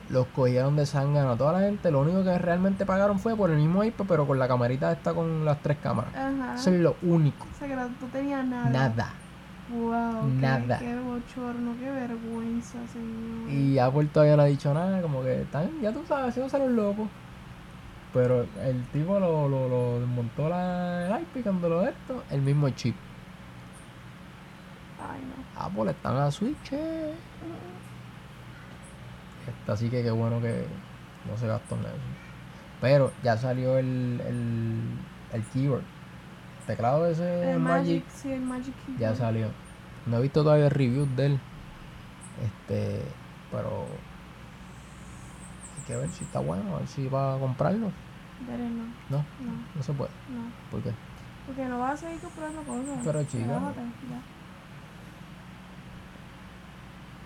Los 0.08 0.26
cogieron 0.28 0.76
de 0.76 0.84
zángano 0.84 1.30
a 1.32 1.36
toda 1.36 1.52
la 1.54 1.60
gente. 1.60 1.90
Lo 1.90 2.00
único 2.00 2.22
que 2.22 2.36
realmente 2.38 2.84
pagaron 2.84 3.18
fue 3.18 3.34
por 3.34 3.50
el 3.50 3.56
mismo 3.56 3.82
iPad, 3.82 4.04
pero 4.06 4.26
con 4.26 4.38
la 4.38 4.46
camarita 4.46 4.92
esta 4.92 5.14
con 5.14 5.44
las 5.44 5.60
tres 5.62 5.78
cámaras. 5.82 6.14
Ajá. 6.14 6.54
Eso 6.56 6.70
es 6.70 6.80
lo 6.80 6.96
único. 7.02 7.46
O 7.50 7.58
sea 7.58 7.66
que 7.68 7.74
no, 7.76 7.84
no 7.88 8.06
tenía 8.12 8.42
nada. 8.42 8.68
Nada. 8.70 9.12
Wow. 9.70 10.28
qué- 10.28 10.46
Nada. 10.46 10.78
Qué, 10.78 10.94
bochorno, 10.96 11.74
qué 11.80 11.90
vergüenza, 11.90 12.78
señor. 12.92 13.50
Y 13.50 13.78
Apple 13.78 14.06
todavía 14.12 14.36
no 14.36 14.42
ha 14.42 14.46
dicho 14.46 14.74
nada, 14.74 15.00
como 15.00 15.22
que 15.22 15.42
están, 15.42 15.70
ya 15.80 15.92
tú 15.92 16.02
sabes, 16.06 16.34
se 16.34 16.40
los 16.58 16.70
locos. 16.70 17.08
Pero 18.12 18.46
el 18.62 18.84
tipo 18.92 19.18
lo, 19.18 19.48
lo, 19.48 19.68
lo 19.68 20.00
desmontó 20.00 20.48
la, 20.48 21.06
el 21.16 21.22
iPad 21.22 21.40
cuando 21.44 21.68
lo 21.70 21.80
de 21.80 21.90
esto, 21.90 22.22
el 22.30 22.42
mismo 22.42 22.68
chip. 22.70 22.94
Ay, 25.00 25.20
no. 25.22 25.60
Apple 25.64 25.90
están 25.90 26.16
a 26.16 26.30
Switch. 26.30 26.72
eh. 26.72 27.14
Está 29.48 29.72
así 29.72 29.88
que 29.88 30.02
qué 30.02 30.10
bueno 30.10 30.40
que 30.40 30.66
no 31.28 31.36
se 31.36 31.46
gastó 31.46 31.74
en 31.76 31.80
eso. 31.82 31.90
Pero 32.80 33.12
ya 33.22 33.36
salió 33.36 33.78
el, 33.78 34.20
el, 34.26 34.80
el 35.32 35.42
keyboard. 35.52 35.82
El 36.60 36.66
teclado 36.66 37.06
ese 37.06 37.52
El 37.52 37.58
Magic, 37.60 38.04
Magic, 38.04 38.04
sí, 38.10 38.30
el 38.32 38.40
Magic 38.42 38.74
Keyboard. 38.86 39.00
ya 39.00 39.14
salió. 39.16 39.48
No 40.06 40.18
he 40.18 40.22
visto 40.22 40.42
todavía 40.42 40.68
reviews 40.68 41.08
de 41.16 41.26
él. 41.26 41.40
Este, 42.44 43.02
pero 43.50 43.86
hay 45.76 45.84
que 45.86 45.96
ver 45.96 46.08
si 46.10 46.24
está 46.24 46.40
bueno, 46.40 46.76
a 46.76 46.78
ver 46.80 46.88
si 46.88 47.08
va 47.08 47.34
a 47.34 47.38
comprarlo. 47.38 47.90
Pero 48.46 48.64
no, 48.64 48.84
No, 49.10 49.18
no, 49.18 49.24
no 49.74 49.82
se 49.82 49.92
puede. 49.92 50.10
no. 50.28 50.42
¿Por 50.70 50.82
qué? 50.82 50.92
Porque 51.46 51.64
no 51.66 51.78
vas 51.80 51.94
a 51.94 51.96
seguir 51.96 52.20
comprando 52.20 52.62
cosas. 52.62 53.00
Pero, 53.04 53.24
chica. 53.24 53.44
Relájate, 53.46 53.80
ya, 53.80 54.20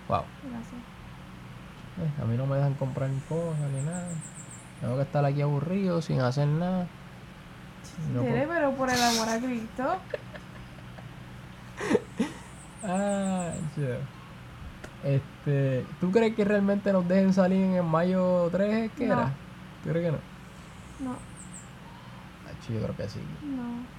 Wow. 0.07 0.23
gracias. 0.43 0.81
Eh, 1.99 2.21
a 2.21 2.25
mí 2.25 2.37
no 2.37 2.45
me 2.45 2.55
dejan 2.57 2.75
comprar 2.75 3.09
cosas 3.27 3.69
ni 3.71 3.81
nada. 3.81 4.07
Tengo 4.79 4.95
que 4.95 5.01
estar 5.01 5.25
aquí 5.25 5.41
aburrido 5.41 6.01
sin 6.01 6.21
hacer 6.21 6.47
nada. 6.47 6.87
No 8.13 8.21
puedo- 8.21 8.47
pero 8.47 8.71
por 8.75 8.89
el 8.89 9.01
amor 9.01 9.29
a 9.29 9.39
Cristo. 9.39 9.83
Ah, 12.83 13.51
ya. 13.75 13.97
Este, 15.09 15.85
¿tú 15.99 16.11
crees 16.11 16.35
que 16.35 16.45
realmente 16.45 16.93
nos 16.93 17.05
dejen 17.07 17.33
salir 17.33 17.61
en 17.63 17.73
el 17.73 17.83
mayo 17.83 18.49
3 18.51 18.91
que 18.93 19.07
No. 19.07 19.13
era? 19.13 19.33
¿Tú 19.83 19.89
crees 19.89 20.05
que 20.05 20.11
no? 20.13 20.17
No, 20.99 21.11
Ah, 21.11 22.51
yo 22.69 22.79
creo 22.81 22.95
que 22.95 23.07
sí. 23.09 23.19
no. 23.43 23.97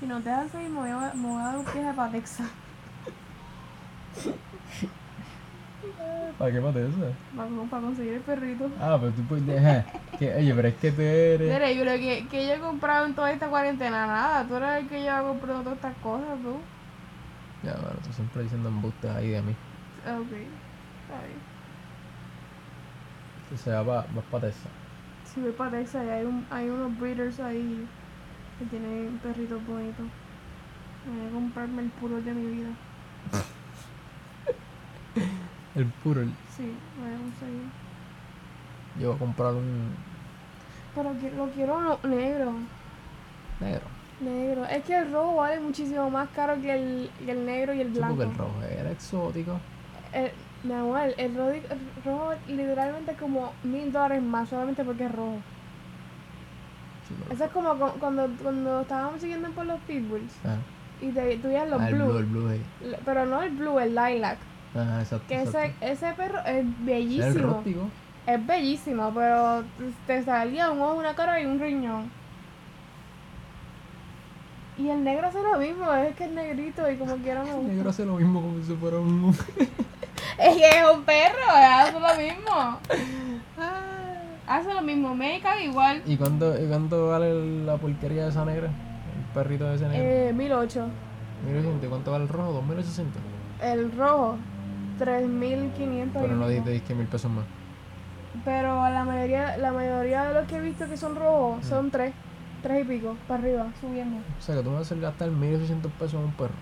Si 0.00 0.06
no 0.06 0.20
te 0.20 0.30
das 0.30 0.50
seguir, 0.52 0.70
me 0.70 0.78
voy 0.80 0.90
a, 0.90 1.12
me 1.14 1.26
voy 1.28 1.40
a 1.42 1.44
dar 1.46 1.56
un 1.58 1.64
viaje 1.64 1.92
para 1.94 2.12
Texas. 2.12 2.46
¿Para 6.38 6.52
qué 6.52 6.60
mate 6.60 6.86
eso? 6.86 6.96
Para, 7.36 7.48
para 7.68 7.82
conseguir 7.82 8.12
el 8.14 8.20
perrito. 8.20 8.70
Ah, 8.80 8.96
pero 9.00 9.12
tú 9.12 9.22
puedes 9.24 9.44
dejar. 9.46 9.84
Que, 10.18 10.34
oye, 10.34 10.54
pero 10.54 10.68
es 10.68 10.74
que 10.76 10.92
tú 10.92 11.02
eres. 11.02 11.48
Tere, 11.48 11.76
yo 11.76 11.82
creo 11.82 11.98
que, 11.98 12.28
que 12.28 12.46
yo 12.46 12.54
he 12.54 12.60
comprado 12.60 13.06
en 13.06 13.14
toda 13.14 13.32
esta 13.32 13.48
cuarentena 13.48 14.06
nada. 14.06 14.44
Tú 14.46 14.54
eres 14.56 14.82
el 14.82 14.88
que 14.88 15.00
lleva 15.02 15.22
comprando 15.22 15.62
todas 15.62 15.76
estas 15.78 15.96
cosas, 15.96 16.38
tú. 16.42 16.58
Ya, 17.64 17.72
bueno, 17.74 17.98
tú 18.06 18.12
siempre 18.12 18.42
diciendo 18.44 18.68
embustes 18.68 19.10
ahí 19.10 19.30
de 19.30 19.42
mí. 19.42 19.52
Ok. 20.04 20.32
Está 20.32 21.26
bien. 21.26 21.57
O 23.54 23.56
sea, 23.56 23.82
va, 23.82 24.04
para 24.30 24.48
Texas. 24.48 24.70
Si 25.24 25.40
voy 25.40 25.52
para 25.52 25.70
Texas 25.72 26.04
y 26.06 26.10
hay, 26.10 26.24
un, 26.24 26.46
hay 26.50 26.68
unos 26.68 26.98
breeders 26.98 27.40
ahí 27.40 27.86
que 28.58 28.64
tienen 28.66 29.18
perritos 29.22 29.64
bonitos. 29.66 30.06
Voy 31.06 31.26
a 31.28 31.32
comprarme 31.32 31.82
el 31.82 31.88
puro 31.90 32.20
de 32.20 32.32
mi 32.34 32.46
vida. 32.56 32.70
El 35.74 35.86
puro. 35.86 36.22
Sí, 36.56 36.72
voy 36.98 37.08
a 37.14 37.16
conseguir. 37.18 37.62
Yo 39.00 39.08
voy 39.08 39.16
a 39.16 39.18
comprar 39.18 39.54
un 39.54 39.92
Pero 40.94 41.12
lo 41.36 41.50
quiero 41.52 41.98
negro. 42.04 42.52
negro. 43.60 43.86
Negro. 44.20 44.64
Es 44.66 44.82
que 44.84 44.96
el 44.98 45.12
rojo 45.12 45.36
vale 45.36 45.60
muchísimo 45.60 46.10
más 46.10 46.28
caro 46.30 46.60
que 46.60 46.74
el, 46.74 47.10
que 47.24 47.30
el 47.30 47.46
negro 47.46 47.72
y 47.74 47.80
el 47.82 47.92
Sí, 47.92 47.98
blanco. 47.98 48.16
porque 48.16 48.30
el 48.32 48.36
rojo 48.38 48.62
era 48.62 48.90
exótico. 48.90 49.60
El- 50.12 50.32
mi 50.64 50.72
amor, 50.72 51.00
el 51.16 51.34
rojo, 51.36 51.50
el 51.50 52.04
rojo 52.04 52.32
literalmente 52.48 53.14
como 53.14 53.52
mil 53.62 53.92
dólares 53.92 54.22
más 54.22 54.48
solamente 54.48 54.84
porque 54.84 55.04
es 55.06 55.12
rojo. 55.12 55.36
Sí, 57.08 57.14
Eso 57.34 57.44
es 57.44 57.50
como 57.52 57.74
cu- 57.76 57.98
cuando, 57.98 58.28
cuando 58.42 58.80
estábamos 58.82 59.20
siguiendo 59.20 59.48
por 59.50 59.64
los 59.66 59.80
pitbulls 59.80 60.32
Ah, 60.44 60.56
y 61.00 61.10
te, 61.10 61.36
los 61.38 61.80
ah, 61.80 61.88
blue, 61.90 62.04
blue, 62.06 62.18
el 62.18 62.24
blue 62.26 62.48
ahí. 62.48 62.62
Le- 62.82 62.98
pero 63.04 63.24
no 63.24 63.42
el 63.42 63.50
blue, 63.50 63.78
el 63.78 63.94
lilac. 63.94 64.38
Ajá, 64.74 65.00
exacto. 65.00 65.24
Que 65.28 65.42
ese, 65.42 65.48
exacto. 65.66 65.86
ese 65.86 66.12
perro 66.14 66.38
es 66.40 66.46
El 66.56 66.66
bellísimo. 66.80 67.62
Es 68.26 68.46
bellísimo, 68.46 69.10
pero 69.14 69.64
te 70.06 70.22
salía 70.22 70.70
un 70.70 70.82
ojo, 70.82 70.94
una 70.96 71.14
cara 71.14 71.40
y 71.40 71.46
un 71.46 71.58
riñón. 71.58 72.10
Y 74.76 74.90
el 74.90 75.02
negro 75.02 75.26
hace 75.28 75.42
lo 75.42 75.58
mismo, 75.58 75.90
es 75.94 76.14
que 76.14 76.24
es 76.24 76.30
negrito 76.30 76.88
y 76.90 76.96
como 76.96 77.16
quiera 77.16 77.42
El 77.58 77.66
negro 77.68 77.88
hace 77.90 78.04
lo 78.04 78.16
mismo 78.16 78.42
como 78.42 78.62
si 78.62 78.74
fuera 78.74 78.98
un. 78.98 79.34
Es 80.38 80.56
que 80.56 80.68
es 80.68 80.84
un 80.94 81.02
perro, 81.04 81.50
hace 81.50 81.92
lo 81.92 82.14
mismo. 82.16 82.78
Hace 84.46 84.72
lo 84.72 84.82
mismo, 84.82 85.14
me 85.14 85.40
caga 85.40 85.60
igual. 85.62 86.02
¿Y 86.06 86.16
cuánto, 86.16 86.58
y 86.62 86.66
cuánto 86.68 87.08
vale 87.08 87.64
la 87.64 87.76
porquería 87.76 88.24
de 88.24 88.30
esa 88.30 88.44
negra? 88.44 88.68
El 88.68 89.34
perrito 89.34 89.64
de 89.68 89.74
ese 89.74 89.88
negro. 89.88 90.04
Eh, 90.08 90.32
1008. 90.32 90.86
1800. 91.44 91.84
¿Y 91.84 91.88
cuánto 91.88 92.12
vale 92.12 92.24
el 92.24 92.30
rojo? 92.30 92.52
2800. 92.52 93.22
El 93.62 93.92
rojo, 93.92 94.36
3500. 94.98 96.22
Pero 96.22 96.36
no 96.36 96.48
dijiste 96.48 96.80
que 96.82 96.94
mil 96.94 97.06
pesos 97.06 97.30
más. 97.30 97.44
Pero 98.44 98.88
la 98.88 99.04
mayoría, 99.04 99.56
la 99.56 99.72
mayoría 99.72 100.24
de 100.24 100.34
los 100.34 100.46
que 100.46 100.56
he 100.56 100.60
visto 100.60 100.88
que 100.88 100.96
son 100.96 101.16
rojos 101.16 101.66
son 101.66 101.90
3. 101.90 102.12
3 102.62 102.82
y 102.82 102.88
pico, 102.88 103.16
para 103.26 103.40
arriba, 103.40 103.66
subiendo. 103.80 104.16
O 104.16 104.42
sea 104.42 104.56
que 104.56 104.62
tú 104.62 104.70
me 104.70 104.76
vas 104.76 104.86
a 104.86 104.94
hacer 104.94 105.00
gastar 105.00 105.30
1800 105.30 105.92
pesos 105.92 106.14
en 106.14 106.20
un 106.20 106.32
perro. 106.32 106.54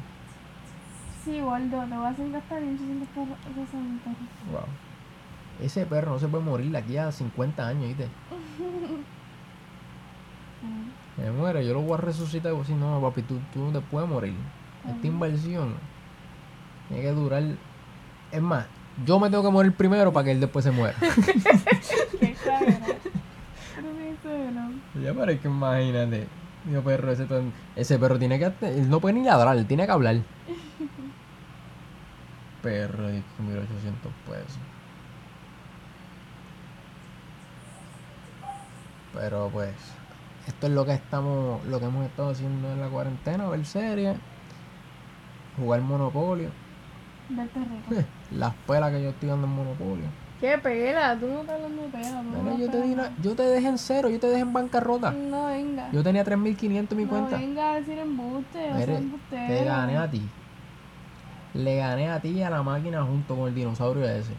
Sí, 1.26 1.40
gordo, 1.40 1.66
te 1.66 1.96
voy 1.96 2.06
a 2.06 2.08
hacer 2.08 2.30
gastar 2.30 2.62
1800 2.62 3.36
pesos 3.38 3.74
en 3.74 3.80
un 3.80 3.98
perro. 3.98 4.16
Wow. 4.52 4.60
Ese 5.60 5.84
perro 5.86 6.12
no 6.12 6.18
se 6.20 6.28
puede 6.28 6.44
morir 6.44 6.70
de 6.70 6.78
aquí 6.78 6.96
a 6.96 7.10
50 7.10 7.66
años, 7.66 7.88
¿viste? 7.88 8.06
Me 11.16 11.30
muere, 11.32 11.66
yo 11.66 11.74
lo 11.74 11.80
voy 11.82 11.94
a 11.94 11.96
resucitar 11.96 12.52
y 12.52 12.54
voy 12.54 12.60
a 12.60 12.62
decir, 12.62 12.76
no, 12.76 13.00
papi, 13.00 13.22
tú, 13.22 13.40
tú 13.52 13.58
no 13.60 13.72
te 13.72 13.80
puedes 13.80 14.08
morir. 14.08 14.34
Esta 14.88 15.04
inversión 15.04 15.74
tiene 16.86 17.02
que 17.02 17.10
durar. 17.10 17.42
Es 18.30 18.42
más, 18.42 18.66
yo 19.04 19.18
me 19.18 19.28
tengo 19.28 19.42
que 19.42 19.50
morir 19.50 19.72
primero 19.72 20.12
para 20.12 20.26
que 20.26 20.30
él 20.30 20.38
después 20.40 20.64
se 20.64 20.70
muera. 20.70 20.94
Qué 21.00 22.36
ya, 25.02 25.12
es 25.32 25.40
que 25.40 25.48
imagínate. 25.48 26.28
Digo, 26.66 26.82
perro, 26.82 27.10
ese, 27.10 27.26
perro- 27.26 27.50
ese 27.74 27.98
perro 27.98 28.16
tiene 28.18 28.38
que. 28.38 28.52
Él 28.62 28.88
no 28.88 29.00
puede 29.00 29.14
ni 29.14 29.24
ladrar, 29.24 29.56
él 29.56 29.66
tiene 29.66 29.86
que 29.86 29.92
hablar. 29.92 30.16
Perro, 32.62 33.06
de 33.08 33.22
1800 33.38 34.12
pesos. 34.28 34.58
Pero 39.14 39.48
pues, 39.52 39.72
esto 40.46 40.66
es 40.66 40.72
lo 40.72 40.84
que 40.84 40.92
estamos, 40.92 41.64
lo 41.66 41.78
que 41.80 41.86
hemos 41.86 42.04
estado 42.06 42.30
haciendo 42.30 42.70
en 42.72 42.80
la 42.80 42.88
cuarentena, 42.88 43.48
ver 43.48 43.64
series, 43.64 44.16
jugar 45.58 45.80
Monopolio, 45.80 46.50
rico. 47.30 48.04
las 48.32 48.54
pelas 48.66 48.92
que 48.92 49.02
yo 49.02 49.10
estoy 49.10 49.28
dando 49.28 49.46
en 49.46 49.54
Monopolio. 49.54 50.04
¿Qué 50.40 50.58
pela? 50.58 51.16
Tú 51.18 51.26
no 51.28 51.40
estás 51.40 51.60
de 51.62 51.68
pela. 51.90 52.22
no 52.22 52.44
das 52.44 52.58
yo 52.58 52.70
te, 52.70 52.82
di 52.82 52.92
una- 52.92 53.10
yo 53.22 53.34
te 53.34 53.42
dejé 53.44 53.68
en 53.68 53.78
cero, 53.78 54.10
yo 54.10 54.20
te 54.20 54.26
dejé 54.26 54.40
en 54.42 54.52
bancarrota. 54.52 55.10
No 55.12 55.46
venga. 55.46 55.88
Yo 55.92 56.02
tenía 56.02 56.24
3.500 56.24 56.92
en 56.92 56.96
mi 56.98 57.04
no 57.04 57.10
cuenta. 57.10 57.38
venga 57.38 57.72
a 57.72 57.74
decir 57.76 57.98
embuste. 57.98 58.70
o 58.70 58.76
sea, 58.76 59.00
te 59.30 59.64
gané 59.64 59.96
a 59.96 60.10
ti. 60.10 60.22
Le 61.56 61.76
gané 61.76 62.10
a 62.10 62.20
ti 62.20 62.28
y 62.28 62.42
a 62.42 62.50
la 62.50 62.62
máquina 62.62 63.02
junto 63.02 63.34
con 63.36 63.48
el 63.48 63.54
dinosaurio 63.54 64.04
ese. 64.08 64.32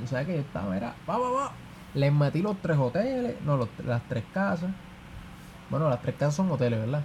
Tú 0.00 0.06
sabes 0.06 0.26
que 0.26 0.34
yo 0.34 0.40
estaba, 0.40 0.76
era, 0.76 0.94
va, 1.08 1.18
va, 1.18 1.30
va. 1.30 1.52
Les 1.94 2.12
metí 2.12 2.42
los 2.42 2.60
tres 2.60 2.76
hoteles, 2.76 3.36
no, 3.42 3.56
los- 3.56 3.68
las 3.86 4.02
tres 4.08 4.24
casas. 4.32 4.70
Bueno, 5.70 5.88
las 5.88 6.02
tres 6.02 6.16
casas 6.16 6.34
son 6.34 6.50
hoteles, 6.50 6.80
¿verdad? 6.80 7.02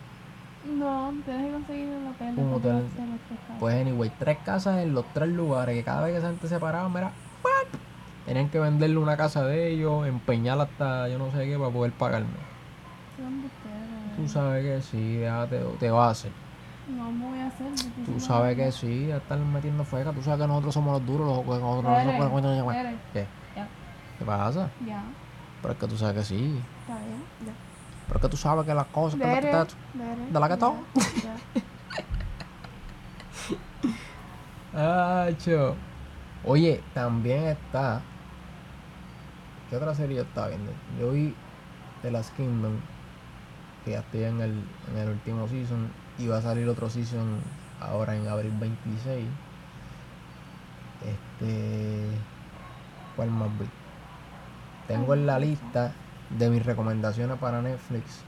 No, 0.65 1.13
tienes 1.23 1.45
que 1.45 1.51
conseguir 1.53 1.89
el 1.89 2.07
hotel. 2.07 2.33
Un 2.37 2.53
hotel. 2.53 2.73
los 2.73 2.91
tres. 2.91 3.07
Pues, 3.59 3.75
anyway, 3.81 4.11
tres 4.17 4.37
casas 4.43 4.79
en 4.79 4.93
los 4.93 5.05
tres 5.13 5.29
lugares. 5.29 5.75
Que 5.75 5.83
cada 5.83 6.01
vez 6.01 6.13
que 6.13 6.17
esa 6.17 6.27
gente 6.29 6.47
se 6.47 6.59
paraba, 6.59 6.89
mira, 6.89 7.11
¡pap! 7.43 7.79
tenían 8.25 8.49
que 8.49 8.59
venderle 8.59 8.97
una 8.97 9.17
casa 9.17 9.43
de 9.43 9.69
ellos, 9.69 10.05
empeñarla 10.07 10.63
hasta 10.63 11.07
yo 11.09 11.17
no 11.17 11.31
sé 11.31 11.45
qué 11.45 11.57
para 11.57 11.71
poder 11.71 11.91
pagarme. 11.93 12.27
Tú 14.17 14.23
eh. 14.23 14.27
sabes 14.27 14.63
que 14.63 14.81
sí, 14.81 15.17
déjate, 15.17 15.61
te 15.79 15.89
va 15.89 16.07
a 16.07 16.11
hacer. 16.11 16.31
No 16.97 17.11
me 17.11 17.25
voy 17.29 17.39
a 17.39 17.47
hacer. 17.47 17.67
Tú 18.05 18.19
sabes 18.19 18.55
que 18.55 18.71
sí, 18.71 19.07
ya 19.07 19.17
están 19.17 19.51
metiendo 19.53 19.83
feca. 19.83 20.11
Tú 20.11 20.21
sabes 20.23 20.41
que 20.41 20.47
nosotros 20.47 20.73
somos 20.73 20.93
los 20.93 21.05
duros, 21.05 21.27
los 21.27 21.45
nosotros 21.45 21.83
nosotros- 21.83 22.75
eres. 22.75 22.95
¿Qué? 23.13 23.27
Ya. 23.55 23.67
¿Qué 24.17 24.25
pasa? 24.25 24.69
Ya, 24.85 25.03
Pero 25.61 25.73
es 25.73 25.79
que 25.79 25.87
tú 25.87 25.97
sabes 25.97 26.15
que 26.15 26.23
sí. 26.23 26.59
está 26.81 26.95
bien. 26.99 27.23
Ya. 27.45 27.53
Pero 28.07 28.17
es 28.17 28.21
que 28.23 28.29
tú 28.29 28.37
sabes 28.37 28.65
que 28.65 28.73
las 28.73 28.87
cosas 28.87 29.19
que 29.19 29.25
las 29.27 29.35
que 29.39 29.45
¿De 29.47 30.39
la 30.39 30.47
que 30.47 30.53
ya, 30.53 30.57
todo? 30.59 30.75
ya. 31.23 31.35
Acho. 35.27 35.75
Oye, 36.43 36.81
también 36.93 37.43
está. 37.47 38.01
¿Qué 39.69 39.75
otra 39.75 39.93
serie 39.93 40.17
yo 40.17 40.23
estaba 40.23 40.47
viendo? 40.47 40.71
Yo 40.99 41.11
vi 41.11 41.35
The 42.01 42.11
Last 42.11 42.35
Kingdom. 42.35 42.73
Que 43.85 43.91
ya 43.91 43.99
estoy 43.99 44.23
en 44.23 44.41
el, 44.41 44.63
en 44.91 44.97
el 44.97 45.09
último 45.09 45.47
season. 45.47 45.91
Y 46.19 46.27
va 46.27 46.37
a 46.37 46.41
salir 46.41 46.67
otro 46.67 46.89
season 46.89 47.39
ahora 47.79 48.15
en 48.15 48.27
abril 48.27 48.53
26. 48.59 49.25
Este. 51.05 52.05
¿Cuál 53.15 53.31
más 53.31 53.49
vi? 53.57 53.65
Tengo 54.87 55.13
en 55.13 55.25
la 55.25 55.39
lista 55.39 55.93
de 56.37 56.49
mis 56.49 56.65
recomendaciones 56.65 57.37
para 57.37 57.61
Netflix. 57.61 58.21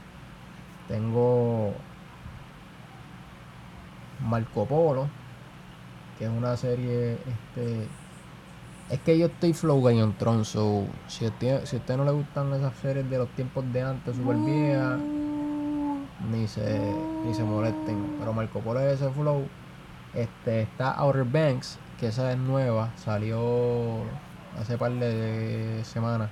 Tengo 0.88 1.74
Marco 4.20 4.66
Polo, 4.66 5.08
que 6.18 6.24
es 6.24 6.30
una 6.30 6.56
serie, 6.56 7.14
este, 7.14 7.88
es 8.90 9.00
que 9.00 9.18
yo 9.18 9.26
estoy 9.26 9.52
flow 9.52 9.82
Game 9.82 10.02
of 10.02 10.16
Thrones, 10.18 10.48
so, 10.48 10.86
si 11.08 11.24
a 11.24 11.28
usted, 11.28 11.64
si 11.64 11.76
a 11.76 11.78
usted 11.78 11.96
no 11.96 12.04
le 12.04 12.12
gustan 12.12 12.52
esas 12.52 12.76
series 12.76 13.08
de 13.08 13.18
los 13.18 13.28
tiempos 13.30 13.64
de 13.72 13.82
antes, 13.82 14.16
super 14.16 14.36
viejas, 14.36 15.00
ni 16.32 16.48
se, 16.48 16.80
ni 17.24 17.34
se 17.34 17.44
molesten, 17.44 18.16
pero 18.18 18.32
Marco 18.32 18.60
Polo 18.60 18.80
es 18.80 19.00
ese 19.00 19.10
flow, 19.12 19.46
este, 20.14 20.62
está 20.62 20.92
Outer 20.92 21.24
Banks, 21.24 21.78
que 22.00 22.08
esa 22.08 22.32
es 22.32 22.38
nueva, 22.38 22.90
salió 22.96 24.02
hace 24.58 24.76
par 24.78 24.92
de 24.92 25.82
semanas, 25.84 26.30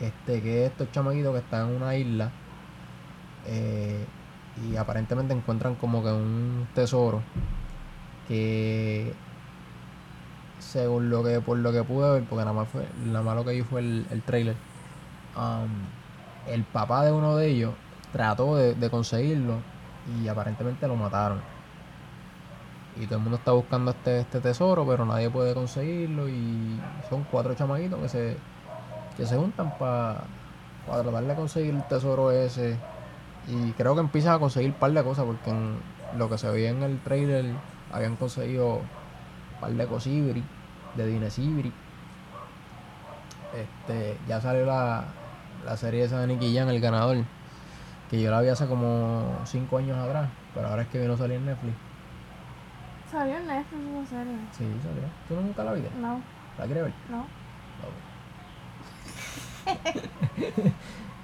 este, 0.00 0.42
que 0.42 0.64
es 0.64 0.72
estos 0.72 0.90
chamaquitos 0.92 1.32
que 1.32 1.38
están 1.38 1.70
en 1.70 1.76
una 1.76 1.96
isla, 1.96 2.30
eh, 3.46 4.04
y 4.62 4.76
aparentemente 4.76 5.34
encuentran 5.34 5.74
como 5.74 6.02
que 6.02 6.10
un 6.10 6.68
tesoro 6.74 7.22
que 8.28 9.12
según 10.58 11.10
lo 11.10 11.22
que 11.22 11.40
por 11.40 11.58
lo 11.58 11.72
que 11.72 11.82
pude 11.82 12.10
ver 12.10 12.24
porque 12.24 12.44
nada 12.44 12.54
más 12.54 12.68
fue 12.68 12.86
nada 13.04 13.22
más 13.22 13.34
lo 13.34 13.44
que 13.44 13.52
vi 13.52 13.62
fue 13.62 13.80
el, 13.80 14.06
el 14.10 14.22
trailer 14.22 14.56
um, 15.36 15.68
el 16.46 16.62
papá 16.64 17.04
de 17.04 17.12
uno 17.12 17.36
de 17.36 17.48
ellos 17.48 17.74
trató 18.14 18.54
de, 18.54 18.90
conseguirlo 18.90 19.56
y 20.22 20.28
aparentemente 20.28 20.86
lo 20.86 20.94
mataron. 20.94 21.40
Y 22.96 23.06
todo 23.06 23.16
el 23.16 23.22
mundo 23.22 23.38
está 23.38 23.50
buscando 23.50 23.90
este, 23.90 24.20
este 24.20 24.40
tesoro 24.40 24.86
pero 24.86 25.04
nadie 25.04 25.28
puede 25.28 25.52
conseguirlo 25.52 26.28
y 26.28 26.80
son 27.10 27.26
cuatro 27.28 27.52
chamaquitos 27.54 28.00
que 28.00 28.08
se 28.08 28.36
que 29.16 29.26
se 29.26 29.36
juntan 29.36 29.76
para 29.78 30.22
tratar 30.86 31.24
de 31.24 31.34
conseguir 31.34 31.74
el 31.74 31.82
tesoro 31.88 32.30
ese. 32.30 32.76
Y 33.48 33.72
creo 33.72 33.94
que 33.94 34.00
empiezan 34.00 34.34
a 34.34 34.38
conseguir 34.38 34.70
un 34.70 34.76
par 34.76 34.92
de 34.92 35.02
cosas 35.02 35.24
porque 35.24 35.52
lo 36.16 36.30
que 36.30 36.38
se 36.38 36.48
veía 36.48 36.70
en 36.70 36.84
el 36.84 37.00
trailer 37.00 37.46
habían 37.92 38.14
conseguido 38.14 38.76
un 38.76 39.60
par 39.60 39.72
de 39.72 39.86
cosibri, 39.86 40.44
de 40.94 41.06
dinesibri. 41.06 41.72
Este, 43.54 44.18
ya 44.28 44.40
salió 44.40 44.66
la, 44.66 45.04
la 45.64 45.76
serie 45.76 46.04
esa 46.04 46.20
de 46.20 46.28
Nicky 46.28 46.56
Jam, 46.56 46.68
el 46.68 46.80
ganador, 46.80 47.18
que 48.14 48.22
yo 48.22 48.30
la 48.30 48.40
vi 48.40 48.48
hace 48.48 48.66
como 48.66 49.40
5 49.44 49.78
años 49.78 49.98
atrás, 49.98 50.28
pero 50.54 50.68
ahora 50.68 50.82
es 50.82 50.88
que 50.88 51.00
vino 51.00 51.14
a 51.14 51.16
salir 51.16 51.36
en 51.36 51.46
Netflix. 51.46 51.74
Salió 53.10 53.36
en 53.36 53.46
Netflix 53.46 53.82
esa 53.82 54.06
serie. 54.06 54.36
Sí, 54.52 54.64
salió. 54.82 55.02
¿Tú 55.28 55.34
nunca 55.34 55.64
la 55.64 55.72
viste? 55.72 55.90
No, 56.00 56.20
¿La 56.58 56.64
quieres 56.64 56.84
ver? 56.84 56.92
no. 57.10 57.26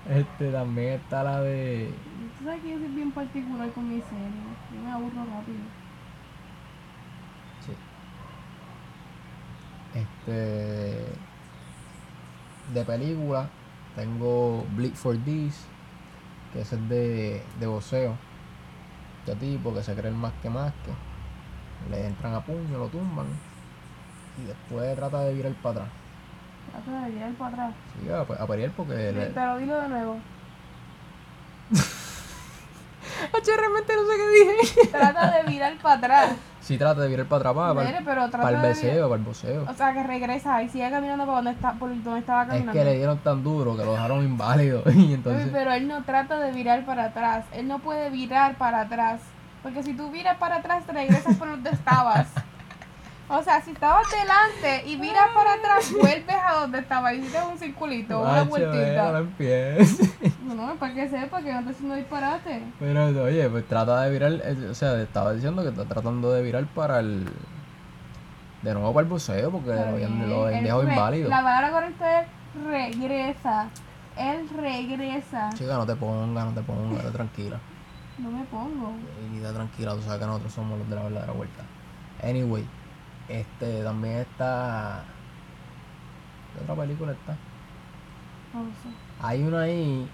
Este, 0.08 0.50
también 0.50 0.94
está 0.94 1.22
la 1.22 1.40
de... 1.42 1.92
Tú 2.38 2.44
sabes 2.44 2.62
que 2.62 2.70
yo 2.70 2.78
soy 2.78 2.88
bien 2.88 3.12
particular 3.12 3.70
con 3.70 3.88
mi 3.88 4.00
serie. 4.00 4.26
Yo 4.74 4.80
me 4.82 4.90
aburro 4.90 5.24
rápido. 5.24 5.58
Sí. 7.60 7.72
Este. 9.94 11.06
De 12.74 12.84
película, 12.84 13.50
tengo 13.94 14.64
Bleed 14.74 14.94
for 14.94 15.16
This, 15.18 15.66
que 16.52 16.60
ese 16.62 16.76
es 16.76 16.88
de, 16.88 17.42
de 17.58 17.66
boxeo. 17.66 18.16
Este 19.26 19.36
tipo 19.36 19.72
que 19.74 19.82
se 19.82 19.94
cree 19.94 20.08
el 20.10 20.16
más 20.16 20.32
que 20.42 20.50
más 20.50 20.72
que. 20.84 21.90
Le 21.90 22.06
entran 22.06 22.34
a 22.34 22.40
puño, 22.40 22.78
lo 22.78 22.88
tumban. 22.88 23.26
Y 24.42 24.46
después 24.46 24.94
trata 24.96 25.20
de 25.24 25.34
virar 25.34 25.52
para 25.62 25.80
atrás. 25.82 25.88
Trata 26.72 27.04
de 27.04 27.10
virar 27.10 27.32
para 27.32 27.50
atrás. 27.50 27.74
Sí, 28.00 28.08
a, 28.10 28.20
a 28.42 28.46
pelear 28.46 28.70
porque. 28.72 28.94
le- 29.12 29.26
Pero 29.26 29.58
dilo 29.58 29.80
de 29.80 29.88
nuevo. 29.88 30.16
Oye, 33.32 33.56
realmente 33.56 33.92
no 33.96 34.02
sé 34.06 34.16
qué 34.16 34.28
dije. 34.64 34.86
Trata 34.88 35.30
de 35.30 35.42
virar 35.50 35.76
para 35.78 35.94
atrás. 35.96 36.32
Sí, 36.60 36.76
trata 36.76 37.00
de 37.00 37.08
virar 37.08 37.26
para 37.26 37.50
atrás, 37.50 37.54
para, 37.74 38.00
pero 38.04 38.48
el 38.48 38.56
beseo, 38.60 39.08
para 39.08 39.18
el 39.18 39.24
boxeo. 39.24 39.66
O 39.68 39.74
sea, 39.74 39.92
que 39.92 40.02
regresa 40.02 40.62
y 40.62 40.68
sigue 40.68 40.90
caminando 40.90 41.24
por 41.24 41.36
donde, 41.36 41.52
está, 41.52 41.72
por 41.72 41.88
donde 41.88 42.20
estaba 42.20 42.42
Es 42.42 42.48
caminando. 42.48 42.72
que 42.72 42.84
le 42.84 42.96
dieron 42.96 43.18
tan 43.18 43.42
duro 43.42 43.76
que 43.76 43.84
lo 43.84 43.92
dejaron 43.92 44.24
inválido. 44.24 44.82
Y 44.94 45.14
entonces. 45.14 45.48
Pero 45.52 45.72
él 45.72 45.88
no 45.88 46.04
trata 46.04 46.38
de 46.38 46.52
virar 46.52 46.84
para 46.84 47.04
atrás. 47.04 47.44
Él 47.52 47.66
no 47.66 47.78
puede 47.78 48.10
virar 48.10 48.56
para 48.56 48.82
atrás. 48.82 49.20
Porque 49.62 49.82
si 49.82 49.94
tú 49.94 50.10
viras 50.10 50.36
para 50.38 50.56
atrás, 50.56 50.84
te 50.84 50.92
regresas 50.92 51.36
por 51.36 51.48
donde 51.48 51.70
estabas. 51.70 52.28
O 53.28 53.42
sea, 53.42 53.62
si 53.62 53.70
estabas 53.70 54.06
delante 54.10 54.88
y 54.88 54.96
viras 54.96 55.28
para 55.34 55.54
atrás, 55.54 55.92
vuelves 56.00 56.36
a 56.44 56.54
donde 56.60 56.80
estabas. 56.80 57.14
Hiciste 57.14 57.38
un 57.42 57.58
circulito, 57.58 58.20
una 58.20 58.44
Macho, 58.44 58.50
vueltita. 58.50 59.24
No, 60.46 60.74
para 60.76 60.94
que 60.94 61.08
sepa 61.08 61.42
que 61.42 61.52
no 61.52 61.62
te 61.64 61.70
haciendo 61.70 61.94
disparate. 61.94 62.62
Pero 62.78 63.06
oye, 63.24 63.48
pues 63.48 63.66
trata 63.66 64.02
de 64.02 64.10
virar, 64.10 64.32
o 64.70 64.74
sea, 64.74 65.00
estaba 65.00 65.32
diciendo 65.32 65.62
que 65.62 65.68
está 65.68 65.84
tratando 65.84 66.32
de 66.32 66.42
virar 66.42 66.64
para 66.66 67.00
el 67.00 67.26
de 68.62 68.74
nuevo 68.74 68.92
para 68.92 69.04
el 69.04 69.10
buceo 69.10 69.50
porque 69.50 69.70
Está 69.70 69.90
lo 69.90 69.96
habían 69.96 70.62
dejado 70.62 70.82
inválido. 70.82 71.28
La 71.28 71.42
palabra 71.42 71.70
correcta 71.70 72.20
es 72.20 72.28
regresa. 72.66 73.68
Él 74.16 74.48
regresa. 74.54 75.50
Chica, 75.54 75.74
no 75.74 75.86
te 75.86 75.94
pongas, 75.96 76.46
no 76.46 76.52
te 76.52 76.60
estate 76.60 77.10
tranquila. 77.12 77.58
No 78.18 78.30
me 78.30 78.44
pongo. 78.44 78.92
Y 79.34 79.40
da 79.40 79.52
tranquila, 79.52 79.94
tú 79.94 80.02
sabes 80.02 80.20
que 80.20 80.26
nosotros 80.26 80.52
somos 80.52 80.78
los 80.78 80.88
de 80.88 80.96
la 80.96 81.02
verdadera 81.02 81.32
vuelta. 81.32 81.62
Anyway, 82.22 82.66
este 83.28 83.82
también 83.82 84.18
está 84.18 85.04
¿Qué 86.52 86.62
otra 86.62 86.74
película 86.74 87.12
está? 87.12 87.32
No 88.52 88.64
sé. 88.64 88.88
Hay 89.22 89.42
una 89.42 89.60
ahí 89.60 90.08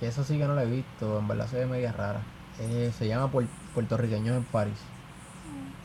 que 0.00 0.08
esa 0.08 0.24
sí 0.24 0.38
que 0.38 0.46
no 0.46 0.54
la 0.54 0.62
he 0.64 0.66
visto, 0.66 1.18
en 1.18 1.28
verdad 1.28 1.46
se 1.46 1.58
ve 1.58 1.66
media 1.66 1.92
rara. 1.92 2.22
Eh, 2.58 2.90
se 2.96 3.06
llama 3.06 3.30
Puer- 3.30 3.48
Puertorriqueños 3.74 4.34
en 4.36 4.44
París. 4.44 4.78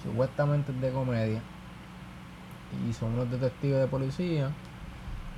Supuestamente 0.04 0.71
es 0.71 0.82
de 0.82 0.91
comedia. 0.91 1.41
Y 2.88 2.93
son 2.93 3.13
unos 3.13 3.30
detectives 3.30 3.80
de 3.80 3.88
policía 3.88 4.49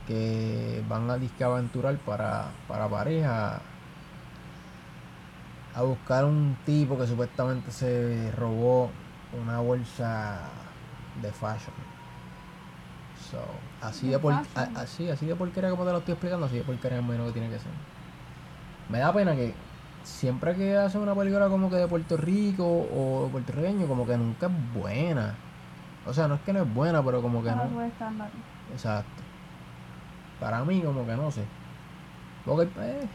que 0.07 0.83
van 0.87 1.09
a 1.09 1.17
disque 1.17 1.43
aventurar 1.43 1.97
para, 1.97 2.45
para 2.67 2.87
París 2.87 3.25
a, 3.25 3.59
a 5.75 5.81
buscar 5.81 6.25
un 6.25 6.55
tipo 6.65 6.97
que 6.97 7.07
supuestamente 7.07 7.71
se 7.71 8.31
robó 8.35 8.89
una 9.43 9.59
bolsa 9.59 10.39
de 11.21 11.31
fashion. 11.31 11.73
So, 13.29 13.39
así 13.81 14.07
De 14.07 14.13
de, 14.13 14.19
por, 14.19 14.33
fashion. 14.45 14.75
a- 14.77 14.81
así, 14.81 15.09
así 15.09 15.25
de 15.25 15.35
porquería 15.35 15.69
como 15.71 15.85
te 15.85 15.91
lo 15.91 15.97
estoy 15.99 16.13
explicando, 16.13 16.45
así 16.45 16.57
de 16.57 16.63
porquería 16.63 17.01
menos 17.01 17.27
que 17.27 17.33
tiene 17.33 17.49
que 17.49 17.59
ser. 17.59 17.71
Me 18.87 18.99
da 18.99 19.13
pena 19.13 19.35
que 19.35 19.57
siempre 20.01 20.55
que 20.55 20.75
hacen 20.77 21.01
una 21.01 21.15
película 21.15 21.49
como 21.49 21.69
que 21.69 21.77
de 21.77 21.87
Puerto 21.87 22.17
Rico 22.17 22.65
o 22.67 23.29
puertorriqueño, 23.31 23.87
como 23.87 24.05
que 24.05 24.17
nunca 24.17 24.47
es 24.47 24.53
buena. 24.53 25.39
O 26.05 26.13
sea, 26.13 26.27
no 26.27 26.35
es 26.35 26.41
que 26.41 26.53
no 26.53 26.61
es 26.61 26.73
buena, 26.73 27.03
pero 27.03 27.21
como 27.21 27.43
que 27.43 27.51
no. 27.51 27.81
estándar. 27.81 28.31
Exacto. 28.69 29.23
Para 30.39 30.63
mí, 30.65 30.83
como 30.83 31.05
que 31.05 31.15
no 31.15 31.31
sé. 31.31 31.49
Porque, 32.45 32.71
eh, 32.81 33.09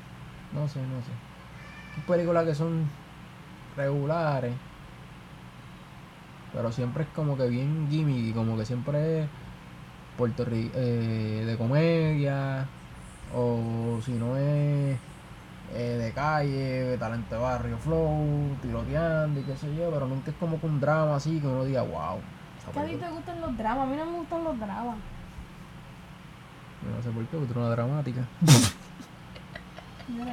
no 0.52 0.68
sé, 0.68 0.86
no 0.86 1.02
sé. 1.02 1.12
Hay 1.96 2.02
películas 2.04 2.46
que 2.46 2.54
son 2.54 2.90
regulares. 3.76 4.60
Pero 6.52 6.70
siempre 6.72 7.04
es 7.04 7.10
como 7.10 7.36
que 7.36 7.48
bien 7.48 7.88
gimmicky, 7.88 8.34
como 8.34 8.56
que 8.58 8.66
siempre 8.66 9.24
es 9.24 9.30
Puerto 10.16 10.44
Ri- 10.46 10.72
eh, 10.74 11.44
de 11.46 11.58
comedia, 11.58 12.70
o 13.32 14.00
si 14.04 14.12
no 14.18 14.36
es 14.36 15.00
eh, 15.74 15.96
de 15.98 16.12
calle, 16.12 16.96
talento 16.98 17.34
de 17.34 17.40
barrio, 17.40 17.78
flow, 17.78 18.56
tiroteando 18.60 19.40
y 19.40 19.42
qué 19.44 19.56
sé 19.56 19.74
yo, 19.74 19.90
pero 19.90 20.06
nunca 20.06 20.30
es 20.30 20.36
como 20.36 20.60
que 20.60 20.66
un 20.66 20.80
drama 20.80 21.16
así 21.16 21.40
que 21.40 21.46
uno 21.46 21.64
diga, 21.64 21.82
wow. 21.82 22.18
Que 22.72 22.78
a 22.78 22.82
ti 22.82 22.88
película". 22.88 23.08
te 23.08 23.14
gustan 23.14 23.40
los 23.40 23.56
dramas, 23.56 23.86
a 23.86 23.90
mí 23.90 23.96
no 23.96 24.04
me 24.06 24.18
gustan 24.18 24.44
los 24.44 24.58
dramas. 24.60 24.96
No 26.96 27.02
sé 27.02 27.10
por 27.10 27.22
qué, 27.26 27.36
porque 27.36 27.46
tú 27.46 27.52
eres 27.52 27.56
una 27.56 27.70
dramática. 27.70 28.20
Mira, 30.08 30.32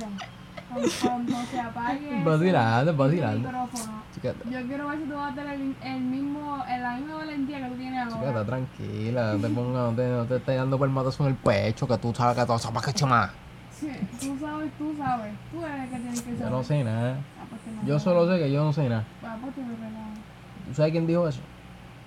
cuando, 0.68 0.90
cuando 1.02 1.36
se 1.52 1.60
apague 1.60 2.24
Vacilando, 2.26 2.96
vacilando. 2.96 3.40
micrófono, 3.50 4.04
Chica, 4.14 4.34
Yo 4.50 4.68
quiero 4.68 4.88
ver 4.88 5.00
si 5.00 5.06
tú 5.06 5.14
vas 5.16 5.32
a 5.32 5.36
tener 5.36 5.54
el, 5.54 5.76
el 5.82 6.02
mismo, 6.02 6.64
el- 6.68 6.82
la 6.82 6.96
misma 6.96 7.16
valentía 7.16 7.60
que 7.60 7.70
tú 7.70 7.76
tienes 7.76 8.04
chica, 8.08 8.16
ahora. 8.18 8.30
está 8.30 8.46
tranquila, 8.46 9.34
no 9.34 9.40
te 9.40 9.50
pongas, 9.54 9.92
no 9.92 9.96
te, 9.96 10.08
no 10.10 10.26
te 10.26 10.36
estés 10.38 10.58
dando 10.58 10.80
palmatas 10.80 11.20
en 11.20 11.26
el 11.28 11.36
pecho, 11.36 11.88
que 11.88 11.98
tú 11.98 12.14
sabes 12.16 12.36
que 12.38 12.46
tú 12.46 12.58
sabes 12.60 12.82
que 12.86 12.94
chama. 12.94 13.32
Sí, 13.80 13.92
tú 14.20 14.38
sabes, 14.40 14.72
tú 14.78 14.94
sabes. 14.98 15.34
Tú 15.52 15.64
eres 15.64 15.84
el 15.84 15.90
que 15.90 15.96
tienes 15.98 16.22
que 16.22 16.32
saber. 16.32 16.44
Yo 16.44 16.50
no 16.50 16.64
sé 16.64 16.84
nada. 16.84 17.18
Ah, 17.40 17.46
pues 17.50 17.62
Yo 17.88 18.00
solo 18.00 18.30
sé 18.30 18.40
que 18.40 18.52
yo 18.52 18.64
no 18.64 18.74
sé 18.74 18.90
nada. 18.90 19.06
Ah, 19.24 19.38
pues 19.42 19.56
te. 19.56 19.62
¿Tú 19.62 20.74
sabes 20.74 20.92
quién 20.92 21.08
dijo 21.08 21.28
eso? 21.28 21.40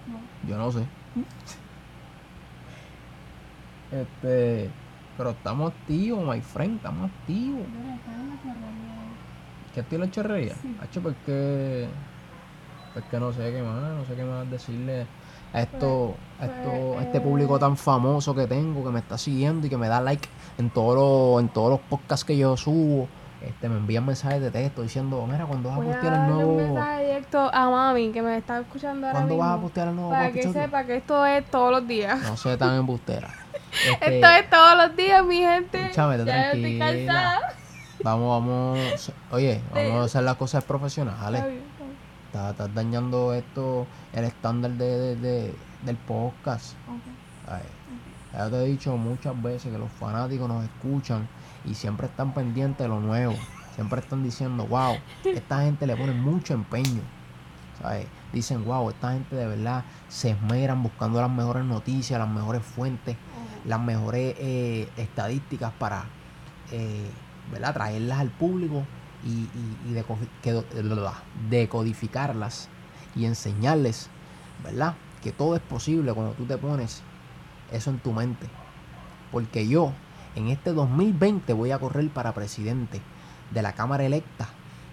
No. 0.07 0.49
Yo 0.49 0.59
no 0.59 0.71
sé. 0.73 0.81
Este. 3.93 4.71
Pero 5.19 5.31
estamos 5.31 5.73
activos, 5.73 6.27
my 6.27 6.41
friend, 6.41 6.77
estamos 6.77 7.11
activos. 7.11 7.67
Mira, 7.69 7.95
está 7.95 8.13
en 8.13 8.29
la. 8.31 8.37
¿Qué 10.07 10.11
chorrería? 10.11 10.55
Sí. 10.55 10.77
Hacho, 10.81 11.03
porque. 11.03 11.89
Porque 12.95 13.21
no 13.21 13.33
sé 13.33 13.53
qué 13.53 13.63
más, 13.63 13.83
no 13.83 14.05
sé 14.05 14.15
qué 14.15 14.25
más 14.25 14.51
decirle 14.51 15.07
a 15.53 15.61
esto, 15.61 16.15
a 16.41 16.47
esto, 16.47 16.99
a 16.99 17.03
este 17.03 17.21
público 17.21 17.59
tan 17.59 17.77
famoso 17.77 18.35
que 18.35 18.47
tengo, 18.47 18.85
que 18.85 18.91
me 18.91 19.01
está 19.01 19.19
siguiendo 19.19 19.67
y 19.67 19.71
que 19.71 19.77
me 19.77 19.89
da 19.89 20.01
like 20.01 20.29
en 20.59 20.71
todos 20.71 20.97
los, 20.97 21.43
en 21.43 21.49
todos 21.49 21.71
los 21.71 21.81
podcasts 21.81 22.25
que 22.25 22.37
yo 22.37 22.57
subo. 22.57 23.09
Este, 23.43 23.69
me 23.69 23.77
envían 23.77 24.07
mensajes 24.07 24.41
de 24.41 24.53
texto 24.53 24.83
diciendo, 24.83 25.27
mira, 25.29 25.45
cuando 25.47 25.69
vas 25.71 25.79
a 25.79 25.83
postear 25.83 26.05
el 26.05 26.11
darle 26.13 26.45
un 26.45 26.57
nuevo. 26.57 26.75
mensaje 26.75 27.05
directo 27.07 27.51
a 27.53 27.71
mami 27.71 28.13
que 28.13 28.23
me 28.23 28.37
está 28.37 28.61
escuchando 28.61 29.07
ahora 29.09 29.19
¿Cuándo 29.19 29.35
mismo. 29.35 29.49
vas 29.49 29.59
a 29.59 29.61
postear 29.61 29.89
el 29.89 29.97
nuevo 29.97 30.11
Para 30.11 30.31
que 30.33 30.43
sepa 30.53 30.85
que 30.85 30.97
esto 30.97 31.27
es 31.27 31.45
todos 31.51 31.73
los 31.73 31.89
días. 31.89 32.23
No 32.23 32.37
sé 32.37 32.57
tan 32.57 32.77
embustera. 32.77 33.29
Este, 33.73 34.17
Esto 34.17 34.27
es 34.29 34.51
todos 34.51 34.77
los 34.77 34.97
días, 34.97 35.25
mi 35.25 35.39
gente. 35.39 35.81
Escúchame, 35.81 36.25
ya 36.27 36.53
estoy 36.53 36.79
tranquila. 36.79 36.87
cansada. 37.15 37.55
Vamos, 38.05 38.29
vamos. 38.47 39.13
Oye, 39.31 39.63
vamos 39.75 40.03
a 40.03 40.05
hacer 40.05 40.23
las 40.25 40.37
cosas 40.37 40.63
profesionales. 40.63 41.41
Está 41.41 41.49
bien, 41.51 41.63
está 41.73 41.85
bien. 41.85 41.97
Estás, 42.33 42.53
estás 42.53 42.75
dañando 42.75 43.35
esto, 43.35 43.87
el 44.15 44.25
estándar 44.25 44.71
de, 44.73 44.87
de- 44.99 45.17
de- 45.17 45.55
del 45.85 45.97
podcast. 45.99 46.73
Ok. 46.89 47.53
Ay, 47.53 47.63
ya 48.33 48.49
te 48.49 48.57
he 48.57 48.69
dicho 48.69 48.97
muchas 48.97 49.41
veces 49.43 49.71
que 49.71 49.77
los 49.77 49.93
fanáticos 49.93 50.49
nos 50.49 50.65
escuchan 50.65 51.29
y 51.67 51.75
siempre 51.75 52.07
están 52.07 52.33
pendientes 52.33 52.79
de 52.79 52.89
lo 52.89 53.01
nuevo. 53.01 53.35
Siempre 53.75 54.01
están 54.01 54.23
diciendo, 54.23 54.65
wow, 54.67 54.97
esta 55.25 55.61
gente 55.61 55.87
le 55.87 55.95
pone 55.95 56.13
mucho 56.13 56.55
empeño. 56.55 57.03
¿sabes? 57.83 58.07
Dicen, 58.33 58.65
wow, 58.65 58.89
esta 58.89 59.13
gente 59.13 59.37
de 59.37 59.47
verdad 59.47 59.85
se 60.09 60.31
esmeran 60.31 60.83
buscando 60.83 61.21
las 61.21 61.31
mejores 61.31 61.65
noticias, 61.67 62.19
las 62.19 62.31
mejores 62.31 62.63
fuentes, 62.65 63.15
las 63.67 63.79
mejores 63.79 64.37
eh, 64.39 64.89
estadísticas 64.97 65.71
para 65.79 66.05
eh, 66.71 67.11
¿verdad? 67.53 67.75
traerlas 67.75 68.21
al 68.21 68.31
público 68.31 68.85
y, 69.25 69.31
y- 69.55 69.79
y 69.89 69.95
deco- 69.95 70.19
que- 70.43 70.65
decodificarlas 71.51 72.69
y 73.15 73.25
enseñarles 73.27 74.09
¿verdad? 74.65 74.95
que 75.23 75.33
todo 75.33 75.55
es 75.57 75.63
posible 75.63 76.13
cuando 76.13 76.33
tú 76.33 76.45
te 76.45 76.57
pones 76.57 77.03
eso 77.71 77.91
en 77.91 77.99
tu 77.99 78.13
mente. 78.13 78.49
Porque 79.31 79.67
yo 79.67 79.93
en 80.37 80.49
este 80.49 80.73
2020 80.73 81.53
voy 81.53 81.71
a 81.71 81.79
correr 81.79 82.09
para 82.11 82.33
presidente 82.33 83.01
de 83.51 83.63
la 83.63 83.73
Cámara 83.73 84.05
Electa, 84.05 84.49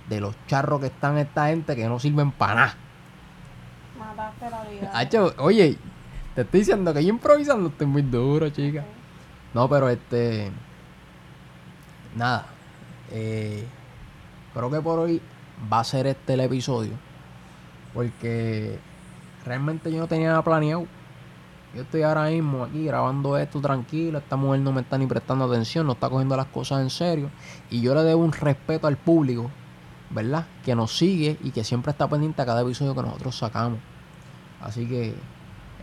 de 0.09 0.21
los 0.21 0.35
charros 0.47 0.79
que 0.81 0.87
están 0.87 1.17
esta 1.17 1.47
gente 1.47 1.75
que 1.75 1.87
no 1.87 1.99
sirven 1.99 2.31
para 2.31 2.55
nada. 2.55 2.75
Mataste 3.97 4.49
la 4.49 4.63
vida. 4.63 4.91
Hacho, 4.93 5.33
oye, 5.39 5.77
te 6.35 6.41
estoy 6.41 6.61
diciendo 6.61 6.93
que 6.93 7.03
yo 7.03 7.09
improvisando 7.09 7.69
estoy 7.69 7.87
muy 7.87 8.01
duro, 8.01 8.49
chica. 8.49 8.85
No, 9.53 9.67
pero 9.69 9.89
este. 9.89 10.51
Nada. 12.15 12.45
Eh, 13.11 13.65
creo 14.59 14.71
que 14.71 14.81
por 14.81 14.99
hoy 14.99 15.21
va 15.71 15.79
a 15.79 15.83
ser 15.83 16.07
este 16.07 16.33
el 16.33 16.41
episodio. 16.41 16.91
Porque 17.93 18.79
realmente 19.45 19.91
yo 19.91 19.99
no 19.99 20.07
tenía 20.07 20.29
nada 20.29 20.43
planeado. 20.43 20.85
Yo 21.75 21.83
estoy 21.83 22.01
ahora 22.01 22.25
mismo 22.29 22.63
aquí 22.63 22.85
grabando 22.85 23.37
esto 23.37 23.61
tranquilo. 23.61 24.17
Esta 24.17 24.35
mujer 24.35 24.61
no 24.61 24.71
me 24.71 24.81
está 24.81 24.97
ni 24.97 25.05
prestando 25.05 25.45
atención, 25.45 25.85
no 25.85 25.93
está 25.93 26.09
cogiendo 26.09 26.35
las 26.35 26.47
cosas 26.47 26.81
en 26.81 26.89
serio. 26.89 27.29
Y 27.69 27.81
yo 27.81 27.93
le 27.93 28.03
debo 28.03 28.23
un 28.23 28.31
respeto 28.31 28.87
al 28.87 28.97
público, 28.97 29.49
¿verdad? 30.09 30.45
Que 30.63 30.75
nos 30.75 30.97
sigue 30.97 31.37
y 31.43 31.51
que 31.51 31.63
siempre 31.63 31.91
está 31.91 32.07
pendiente 32.07 32.41
a 32.41 32.45
cada 32.45 32.61
episodio 32.61 32.95
que 32.95 33.01
nosotros 33.01 33.37
sacamos. 33.37 33.79
Así 34.61 34.87
que, 34.87 35.15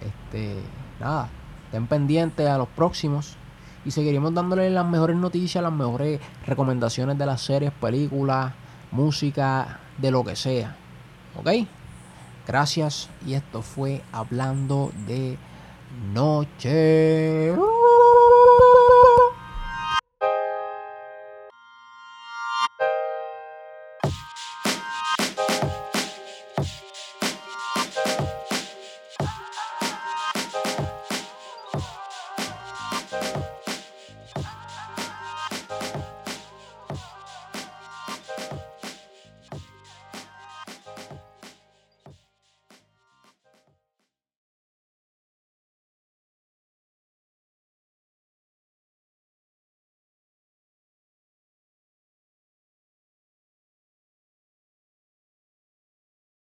este, 0.00 0.56
nada, 1.00 1.28
estén 1.66 1.86
pendientes 1.86 2.48
a 2.48 2.58
los 2.58 2.68
próximos 2.68 3.36
y 3.84 3.92
seguiremos 3.92 4.34
dándole 4.34 4.68
las 4.70 4.84
mejores 4.84 5.16
noticias, 5.16 5.62
las 5.62 5.72
mejores 5.72 6.20
recomendaciones 6.44 7.16
de 7.16 7.26
las 7.26 7.40
series, 7.40 7.72
películas, 7.72 8.52
música, 8.90 9.80
de 9.98 10.10
lo 10.10 10.24
que 10.24 10.36
sea. 10.36 10.76
¿Ok? 11.36 11.48
Gracias 12.46 13.08
y 13.26 13.34
esto 13.34 13.62
fue 13.62 14.02
Hablando 14.12 14.92
de 15.06 15.36
Noche. 16.12 17.52